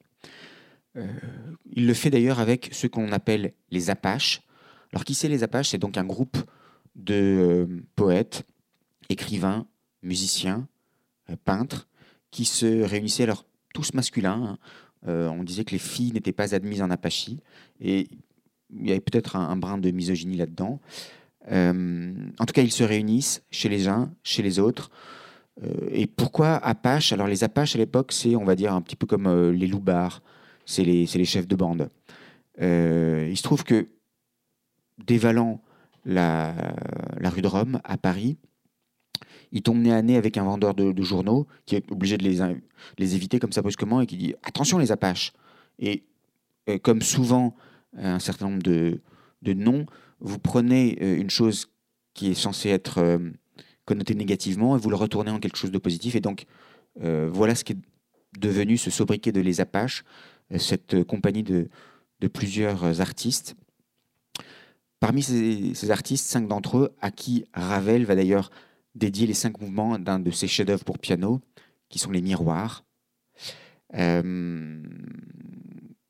Il 1.72 1.86
le 1.86 1.94
fait 1.94 2.10
d'ailleurs 2.10 2.40
avec 2.40 2.70
ce 2.72 2.86
qu'on 2.86 3.12
appelle 3.12 3.52
les 3.70 3.90
Apaches. 3.90 4.42
Alors 4.92 5.04
qui 5.04 5.14
c'est 5.14 5.28
les 5.28 5.42
Apaches? 5.42 5.68
C'est 5.70 5.78
donc 5.78 5.96
un 5.96 6.04
groupe 6.04 6.38
de 6.96 7.68
poètes, 7.96 8.44
écrivains, 9.08 9.66
musiciens, 10.02 10.66
peintres, 11.44 11.88
qui 12.30 12.44
se 12.44 12.82
réunissaient 12.82 13.24
alors 13.24 13.44
tous 13.74 13.94
masculins. 13.94 14.42
Hein. 14.42 14.58
Euh, 15.06 15.28
on 15.28 15.44
disait 15.44 15.64
que 15.64 15.72
les 15.72 15.78
filles 15.78 16.12
n'étaient 16.12 16.32
pas 16.32 16.54
admises 16.54 16.82
en 16.82 16.90
Apache. 16.90 17.30
Et 17.80 18.08
il 18.70 18.86
y 18.86 18.90
avait 18.90 19.00
peut-être 19.00 19.36
un, 19.36 19.56
brin 19.56 19.78
de 19.78 19.90
misogynie 19.90 20.36
là-dedans. 20.36 20.80
Euh, 21.50 22.12
en 22.38 22.44
tout 22.44 22.52
cas, 22.52 22.62
ils 22.62 22.72
se 22.72 22.84
réunissent 22.84 23.42
chez 23.50 23.68
les 23.68 23.88
uns, 23.88 24.12
chez 24.22 24.42
les 24.42 24.58
autres. 24.58 24.90
Euh, 25.62 25.88
et 25.90 26.06
pourquoi 26.06 26.56
Apache? 26.56 27.12
Alors, 27.12 27.26
les 27.26 27.44
Apaches 27.44 27.74
à 27.76 27.78
l'époque, 27.78 28.12
c'est, 28.12 28.36
on 28.36 28.44
va 28.44 28.56
dire, 28.56 28.74
un 28.74 28.82
petit 28.82 28.96
peu 28.96 29.06
comme 29.06 29.52
les 29.52 29.66
loupards. 29.66 30.22
C'est 30.70 30.84
les, 30.84 31.06
les, 31.06 31.24
chefs 31.24 31.48
de 31.48 31.56
bande. 31.56 31.90
il 32.58 33.36
se 33.36 33.42
trouve 33.42 33.64
que, 33.64 33.88
dévalant 34.98 35.62
la, 36.04 36.54
la 37.18 37.30
rue 37.30 37.42
de 37.42 37.48
Rome, 37.48 37.80
à 37.84 37.96
Paris, 37.96 38.36
il 39.52 39.62
tombe 39.62 39.78
nez 39.78 39.92
à 39.92 40.02
nez 40.02 40.16
avec 40.16 40.36
un 40.36 40.44
vendeur 40.44 40.74
de, 40.74 41.02
journaux 41.02 41.46
qui 41.66 41.76
est 41.76 41.90
obligé 41.90 42.18
de 42.18 42.24
les, 42.24 42.38
les 42.98 43.14
éviter 43.14 43.38
comme 43.38 43.52
ça 43.52 43.62
brusquement 43.62 44.00
et 44.00 44.06
qui 44.06 44.16
dit 44.16 44.34
attention 44.42 44.78
les 44.78 44.92
Apaches. 44.92 45.32
Et 45.78 46.04
euh, 46.68 46.78
comme 46.78 47.02
souvent 47.02 47.54
euh, 47.96 48.14
un 48.14 48.18
certain 48.18 48.48
nombre 48.48 48.62
de, 48.62 49.00
de 49.42 49.52
noms, 49.52 49.86
vous 50.20 50.38
prenez 50.38 50.98
euh, 51.00 51.16
une 51.16 51.30
chose 51.30 51.70
qui 52.14 52.30
est 52.30 52.34
censée 52.34 52.68
être 52.70 53.20
connotée 53.84 54.16
négativement 54.16 54.76
et 54.76 54.80
vous 54.80 54.90
le 54.90 54.96
retournez 54.96 55.30
en 55.30 55.38
quelque 55.38 55.56
chose 55.56 55.70
de 55.70 55.78
positif. 55.78 56.16
Et 56.16 56.20
donc 56.20 56.46
voilà 56.96 57.54
ce 57.54 57.62
qui 57.62 57.74
est 57.74 57.78
devenu 58.36 58.76
ce 58.76 58.90
sobriquet 58.90 59.30
de 59.30 59.40
les 59.40 59.60
Apaches, 59.60 60.02
cette 60.56 61.04
compagnie 61.04 61.42
de, 61.42 61.68
plusieurs 62.32 63.00
artistes. 63.00 63.54
Parmi 65.00 65.22
ces, 65.22 65.90
artistes, 65.90 66.26
cinq 66.26 66.48
d'entre 66.48 66.78
eux, 66.78 66.96
à 67.00 67.10
qui 67.10 67.44
Ravel 67.52 68.04
va 68.04 68.14
d'ailleurs 68.16 68.50
dédié 68.94 69.26
les 69.26 69.34
cinq 69.34 69.60
mouvements 69.60 69.98
d'un 69.98 70.18
de 70.18 70.30
ses 70.30 70.48
chefs-d'œuvre 70.48 70.84
pour 70.84 70.98
piano, 70.98 71.40
qui 71.88 71.98
sont 71.98 72.10
les 72.10 72.22
miroirs. 72.22 72.84
Euh, 73.94 74.82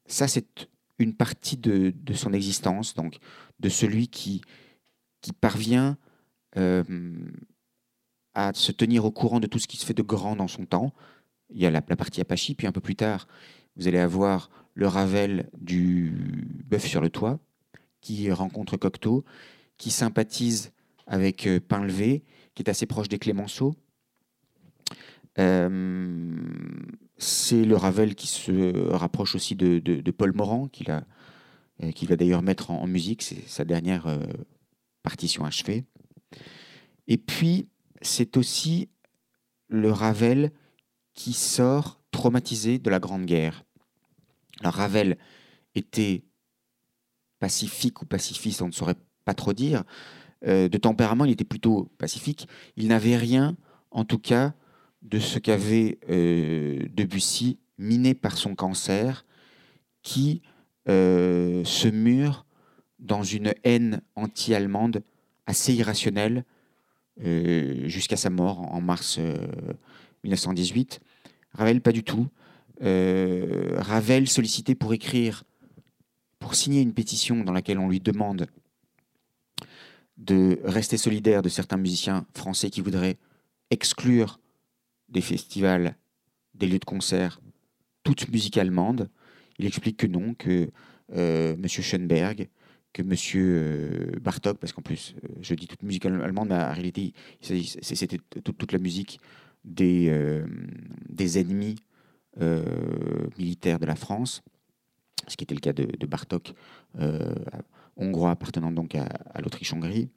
ça, 0.07 0.27
c'est 0.27 0.69
une 0.99 1.15
partie 1.15 1.57
de, 1.57 1.93
son 2.15 2.33
existence, 2.33 2.95
donc 2.95 3.19
de 3.61 3.69
celui 3.69 4.09
qui, 4.09 4.43
parvient 5.41 5.99
euh, 6.57 6.83
à 8.35 8.53
se 8.55 8.73
tenir 8.73 9.05
au 9.05 9.11
courant 9.11 9.41
de 9.41 9.47
tout 9.47 9.59
ce 9.59 9.69
qui 9.69 9.77
se 9.77 9.85
fait 9.85 9.95
de 9.95 10.03
grand 10.03 10.37
dans 10.37 10.49
son 10.49 10.65
temps. 10.65 10.95
Il 11.51 11.61
y 11.61 11.67
a 11.67 11.71
la, 11.71 11.83
la, 11.87 11.97
partie 11.97 12.23
Apache, 12.23 12.55
puis 12.57 12.67
un 12.67 12.73
peu 12.73 12.81
plus 12.81 12.97
tard, 12.97 13.29
vous 13.79 13.89
allez 13.89 13.99
avoir 13.99 14.51
le 14.75 14.87
Ravel 14.87 15.49
du 15.59 16.13
bœuf 16.69 16.87
sur 16.87 17.01
le 17.01 17.11
toit, 17.11 17.39
qui 18.01 18.31
rencontre 18.31 18.77
Cocteau, 18.77 19.25
qui 19.77 19.91
sympathise 19.91 20.73
avec 21.07 21.47
euh, 21.47 21.61
Painlevé 21.61 22.23
qui 22.55 22.63
est 22.63 22.71
assez 22.71 22.87
proche 22.87 23.09
des 23.09 23.19
Clémenceaux. 23.19 23.75
Euh, 25.39 26.37
c'est 27.17 27.65
le 27.65 27.77
Ravel 27.77 28.17
qui 28.17 28.27
se 28.27 28.89
rapproche 28.91 29.37
aussi 29.37 29.55
de, 29.55 30.11
Paul 30.11 30.33
Morand, 30.33 30.67
qu'il 30.67 30.91
euh, 30.91 32.07
va 32.09 32.17
d'ailleurs 32.17 32.43
mettre 32.43 32.73
en, 32.73 32.87
musique, 32.89 33.23
c'est 33.23 33.47
sa 33.47 33.65
dernière 33.65 34.19
partition 35.05 35.45
achevée. 35.45 35.85
Et 37.07 37.17
puis, 37.17 37.69
c'est 38.03 38.37
aussi 38.37 38.89
le 39.69 39.93
Ravel 39.93 40.51
qui 41.15 41.33
sort 41.33 42.01
traumatisé 42.11 42.79
de 42.81 42.91
la 42.91 42.99
Grande 42.99 43.25
Guerre. 43.25 43.65
Ravel 44.65 45.19
était 45.75 46.25
pacifique 47.39 48.03
ou 48.03 48.07
pacifiste, 48.07 48.63
on 48.63 48.67
ne 48.67 48.73
saurait 48.73 48.97
pas 49.25 49.35
trop 49.35 49.53
dire, 49.53 49.85
euh, 50.47 50.69
de 50.69 50.79
tempérament, 50.79 51.25
il 51.25 51.33
était 51.33 51.45
plutôt 51.45 51.91
pacifique. 51.99 52.49
Il 52.77 52.89
n'avait 52.89 53.17
rien, 53.17 53.57
en 53.91 54.05
tout 54.05 54.19
cas, 54.19 54.55
de 55.03 55.19
ce 55.19 55.39
qu'avait 55.39 55.99
euh, 56.11 56.87
Debussy, 56.91 57.59
miné 57.79 58.15
par 58.15 58.37
son 58.37 58.55
cancer, 58.55 59.25
qui 60.03 60.43
euh, 60.89 61.65
se 61.65 61.89
mure 61.89 62.47
dans 62.99 63.23
une 63.23 63.53
haine 63.65 64.01
anti-allemande 64.17 65.03
assez 65.47 65.75
irrationnelle 65.75 66.45
jusqu'à 67.21 68.17
sa 68.17 68.31
mort 68.31 68.73
en 68.73 68.81
mars 68.81 69.19
1918. 70.23 71.01
Ravel, 71.53 71.81
pas 71.81 71.91
du 71.91 72.05
tout. 72.05 72.29
Ravel 72.81 74.29
sollicité 74.29 74.75
pour 74.75 74.93
écrire, 74.95 75.45
pour 76.39 76.55
signer 76.55 76.81
une 76.81 76.95
pétition 76.95 77.43
dans 77.43 77.53
laquelle 77.53 77.79
on 77.79 77.89
lui 77.89 78.01
demande 78.01 78.47
de 80.19 80.59
rester 80.65 80.97
solidaire 80.97 81.43
de 81.43 81.49
certains 81.49 81.77
musiciens 81.77 82.27
français 82.35 82.71
qui 82.71 82.81
voudraient 82.81 83.19
exclure 83.71 84.41
des 85.09 85.21
festivals, 85.21 85.97
des 86.55 86.67
lieux 86.67 86.79
de 86.79 86.85
concert, 86.85 87.41
toute 88.03 88.29
musique 88.29 88.59
allemande. 88.59 89.09
Il 89.59 89.67
explique 89.67 89.97
que 89.97 90.07
non, 90.07 90.35
que 90.35 90.71
euh, 91.15 91.55
M. 91.55 91.69
Schoenberg, 91.69 92.49
que 92.93 93.03
M. 93.03 93.15
Euh, 93.37 94.11
Bartok, 94.21 94.59
parce 94.59 94.73
qu'en 94.73 94.83
plus, 94.83 95.15
euh, 95.25 95.29
je 95.41 95.55
dis 95.55 95.67
toute 95.67 95.83
musique 95.83 96.05
allemande, 96.07 96.49
mais 96.49 96.57
en 96.57 96.73
réalité, 96.73 97.13
c'était 97.41 98.19
toute, 98.45 98.73
la 98.73 98.79
musique 98.79 99.21
des 99.65 100.45
ennemis 101.37 101.77
militaires 103.39 103.79
de 103.79 103.87
la 103.87 103.97
France, 103.97 104.43
ce 105.27 105.37
qui 105.37 105.45
était 105.45 105.55
le 105.55 105.61
cas 105.61 105.73
de, 105.73 106.07
Bartok 106.07 106.55
hongrois 107.99 108.31
appartenant 108.31 108.73
donc 108.73 108.95
à, 108.95 109.09
l'Autriche-Hongrie. 109.41 110.09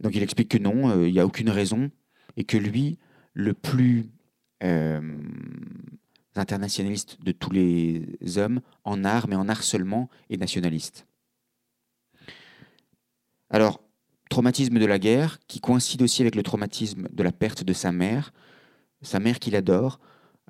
Donc 0.00 0.14
il 0.14 0.22
explique 0.22 0.48
que 0.48 0.58
non, 0.58 0.90
euh, 0.90 1.06
il 1.06 1.12
n'y 1.12 1.20
a 1.20 1.26
aucune 1.26 1.50
raison, 1.50 1.90
et 2.36 2.44
que 2.44 2.56
lui, 2.56 2.98
le 3.34 3.52
plus 3.52 4.06
euh, 4.62 5.18
internationaliste 6.34 7.18
de 7.22 7.32
tous 7.32 7.50
les 7.50 8.38
hommes, 8.38 8.60
en 8.84 9.04
art, 9.04 9.28
mais 9.28 9.36
en 9.36 9.48
art 9.48 9.62
seulement, 9.62 10.08
est 10.30 10.38
nationaliste. 10.38 11.06
Alors, 13.50 13.82
traumatisme 14.30 14.78
de 14.78 14.86
la 14.86 14.98
guerre, 14.98 15.38
qui 15.48 15.60
coïncide 15.60 16.02
aussi 16.02 16.22
avec 16.22 16.36
le 16.36 16.42
traumatisme 16.42 17.08
de 17.12 17.22
la 17.22 17.32
perte 17.32 17.64
de 17.64 17.72
sa 17.72 17.92
mère, 17.92 18.32
sa 19.02 19.18
mère 19.18 19.38
qu'il 19.38 19.56
adore. 19.56 19.98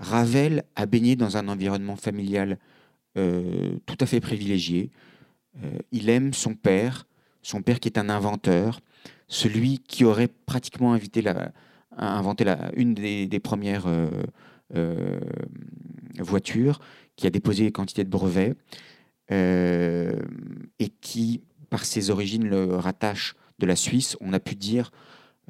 Ravel 0.01 0.65
a 0.77 0.87
baigné 0.87 1.15
dans 1.15 1.37
un 1.37 1.47
environnement 1.49 1.97
familial 1.97 2.59
euh, 3.19 3.77
tout 3.87 3.97
à 4.01 4.07
fait 4.07 4.21
privilégié. 4.21 4.91
Euh, 5.63 5.79
il 5.93 6.09
aime 6.09 6.33
son 6.33 6.55
père, 6.55 7.07
son 7.43 7.61
père 7.61 7.81
qui 7.81 7.89
est 7.89 7.99
un 7.99 8.09
inventeur, 8.09 8.81
celui 9.29 9.79
qui 9.79 10.05
aurait 10.05 10.29
pratiquement 10.47 10.97
inventé 11.97 12.45
une 12.77 12.95
des, 12.95 13.41
premières 13.41 13.87
euh, 14.75 15.21
voitures, 16.19 16.81
qui 17.17 17.27
a 17.27 17.31
déposé 17.31 17.71
quantité 17.71 18.05
de 18.05 18.11
brevets, 18.11 18.55
et 19.31 20.89
qui, 21.01 21.43
par 21.69 21.85
ses 21.85 22.11
origines, 22.11 22.49
le 22.49 22.75
rattache 22.75 23.37
de 23.61 23.67
la 23.67 23.77
Suisse. 23.77 24.17
On 24.21 24.33
a 24.33 24.41
pu 24.41 24.57
dire, 24.57 24.91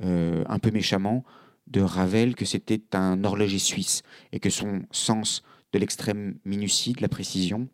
un 0.02 0.58
peu 0.58 0.70
méchamment, 0.70 1.24
de 1.70 1.80
Ravel 1.80 2.34
que 2.34 2.44
c'était 2.44 2.82
un 2.92 3.24
horloger 3.24 3.58
suisse, 3.58 4.02
et 4.32 4.40
que 4.40 4.50
son 4.50 4.82
sens 4.90 5.42
de 5.72 5.78
l'extrême 5.78 6.38
minutie, 6.44 6.92
de 6.92 7.02
la 7.02 7.08
précision, 7.08 7.68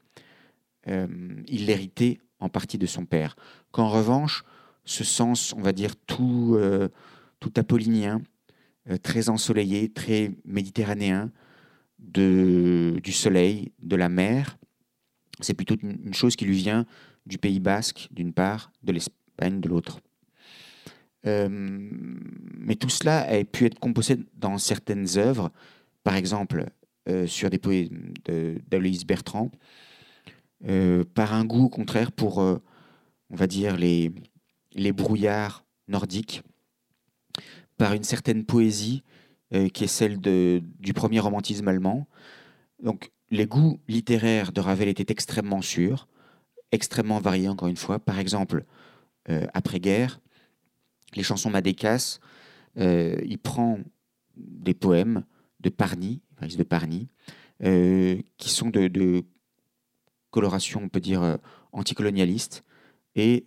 euh, 0.89 1.07
il 1.49 1.67
l'héritait 1.67 2.19
en 2.39 2.49
partie 2.49 2.79
de 2.79 2.87
son 2.87 3.07
père. 3.07 3.37
Qu'en 3.73 3.89
revanche, 3.89 4.45
ce 4.85 5.05
sens, 5.05 5.53
on 5.55 5.63
va 5.63 5.73
dire, 5.73 5.97
tout, 5.97 6.55
euh, 6.57 6.89
apollinien, 7.57 8.23
euh, 8.91 8.99
très 8.99 9.29
ensoleillé, 9.29 9.89
très 9.89 10.33
méditerranéen, 10.45 11.31
du 11.99 13.13
soleil, 13.13 13.73
de 13.83 13.97
la 13.97 14.09
mer, 14.09 14.59
c'est 15.41 15.55
plutôt 15.55 15.77
une, 15.83 16.15
chose 16.15 16.37
qui 16.37 16.45
lui 16.45 16.57
vient 16.57 16.87
du 17.25 17.39
Pays 17.39 17.61
basque, 17.61 18.09
d'une 18.11 18.33
part, 18.33 18.71
de 18.83 18.93
l'Espagne, 18.93 19.61
de 19.61 19.69
l'autre. 19.69 20.01
Mais 21.27 22.77
tout 22.77 22.89
cela 22.89 23.29
a 23.29 23.45
pu 23.45 23.67
être 23.67 23.79
composé 23.79 24.17
dans 24.35 24.59
certaines 24.59 25.19
œuvres, 25.19 25.51
par 26.05 26.15
exemple 26.15 26.67
sur 27.27 27.51
des 27.51 27.59
poèmes 27.59 28.15
d'Aloïs 28.69 29.05
Bertrand, 29.07 29.51
euh, 30.65 31.05
par 31.15 31.35
un 31.35 31.45
goût 31.45 31.67
au 31.67 31.69
contraire 31.69 32.11
pour, 32.13 32.41
euh, 32.41 32.57
on 33.31 33.37
va 33.37 33.47
dire, 33.47 33.77
les, 33.77 34.11
les 34.73 34.93
brouillards 34.93 35.65
nordiques, 35.87 36.43
par 37.77 37.93
une 37.93 38.05
certaine 38.05 38.45
poésie 38.45 39.03
euh, 39.53 39.69
qui 39.69 39.85
est 39.85 39.89
celle 39.89 40.19
du 40.19 40.93
premier 40.95 41.21
romantisme 41.21 41.69
allemand. 41.69 42.09
Donc 42.83 43.11
les 43.31 43.47
goûts 43.47 43.81
littéraires 43.87 44.51
de 44.51 44.61
Ravel 44.61 44.89
étaient 44.89 45.13
extrêmement 45.13 45.61
sûrs, 45.61 46.09
extrêmement 46.73 47.21
variés 47.21 47.49
encore 47.49 47.69
une 47.69 47.77
fois. 47.77 47.99
Par 47.99 48.19
exemple, 48.19 48.65
après-guerre, 49.55 50.21
les 51.17 51.23
chansons 51.23 51.51
Madécas, 51.51 52.19
euh, 52.79 53.17
il 53.25 53.39
prend 53.39 53.79
des 54.37 54.75
poèmes 54.75 55.25
de 55.61 55.71
Parny, 55.71 56.21
euh, 57.63 58.19
qui 58.37 58.51
sont 58.51 58.71
de, 58.71 59.25
coloration, 60.31 60.83
on 60.85 60.89
peut 60.89 61.01
dire, 61.01 61.39
anticolonialiste, 61.73 62.63
et 63.15 63.47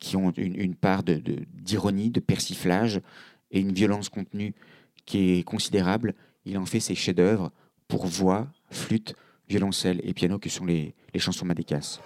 qui 0.00 0.16
ont 0.16 0.32
une, 0.32 0.74
part 0.74 1.04
d'ironie, 1.04 2.10
de, 2.10 2.14
de 2.14 2.20
persiflage 2.20 3.00
et 3.52 3.60
une 3.60 3.72
violence 3.72 4.08
contenue 4.08 4.54
qui 5.06 5.38
est 5.38 5.42
considérable. 5.44 6.14
Il 6.44 6.58
en 6.58 6.66
fait 6.66 6.80
ses 6.80 6.96
chefs-d'œuvre 6.96 7.52
pour 7.86 8.06
voix, 8.06 8.48
flûte, 8.70 9.14
violoncelle 9.48 10.00
et 10.02 10.12
piano, 10.14 10.38
que 10.38 10.48
sont 10.48 10.64
les, 10.64 10.94
les 11.12 11.20
chansons 11.20 11.46
Madécas. 11.46 12.00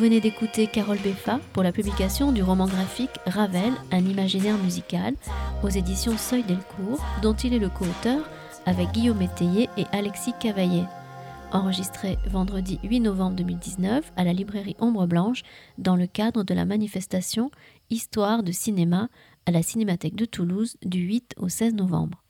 Venez 0.00 0.20
d'écouter 0.20 0.66
Carole 0.66 0.98
Beffa 0.98 1.40
pour 1.52 1.62
la 1.62 1.72
publication 1.72 2.32
du 2.32 2.42
roman 2.42 2.64
graphique 2.64 3.10
Ravel, 3.26 3.74
un 3.92 3.98
imaginaire 3.98 4.56
musical, 4.56 5.14
aux 5.62 5.68
éditions 5.68 6.16
Seuil 6.16 6.42
Delcourt, 6.42 7.04
dont 7.20 7.34
il 7.34 7.52
est 7.52 7.58
le 7.58 7.68
co-auteur 7.68 8.26
avec 8.64 8.92
Guillaume 8.92 9.20
Étayer 9.20 9.68
et 9.76 9.84
Alexis 9.92 10.32
Cavaillet 10.40 10.84
enregistré 11.52 12.16
vendredi 12.30 12.78
8 12.84 13.00
novembre 13.00 13.36
2019 13.36 14.12
à 14.16 14.24
la 14.24 14.32
librairie 14.32 14.76
Ombre 14.78 15.06
Blanche 15.06 15.42
dans 15.78 15.96
le 15.96 16.06
cadre 16.06 16.44
de 16.44 16.54
la 16.54 16.64
manifestation 16.64 17.50
Histoire 17.90 18.44
de 18.44 18.52
cinéma 18.52 19.08
à 19.46 19.50
la 19.50 19.62
Cinémathèque 19.62 20.14
de 20.14 20.24
Toulouse 20.24 20.76
du 20.82 21.00
8 21.00 21.34
au 21.38 21.48
16 21.48 21.74
novembre. 21.74 22.22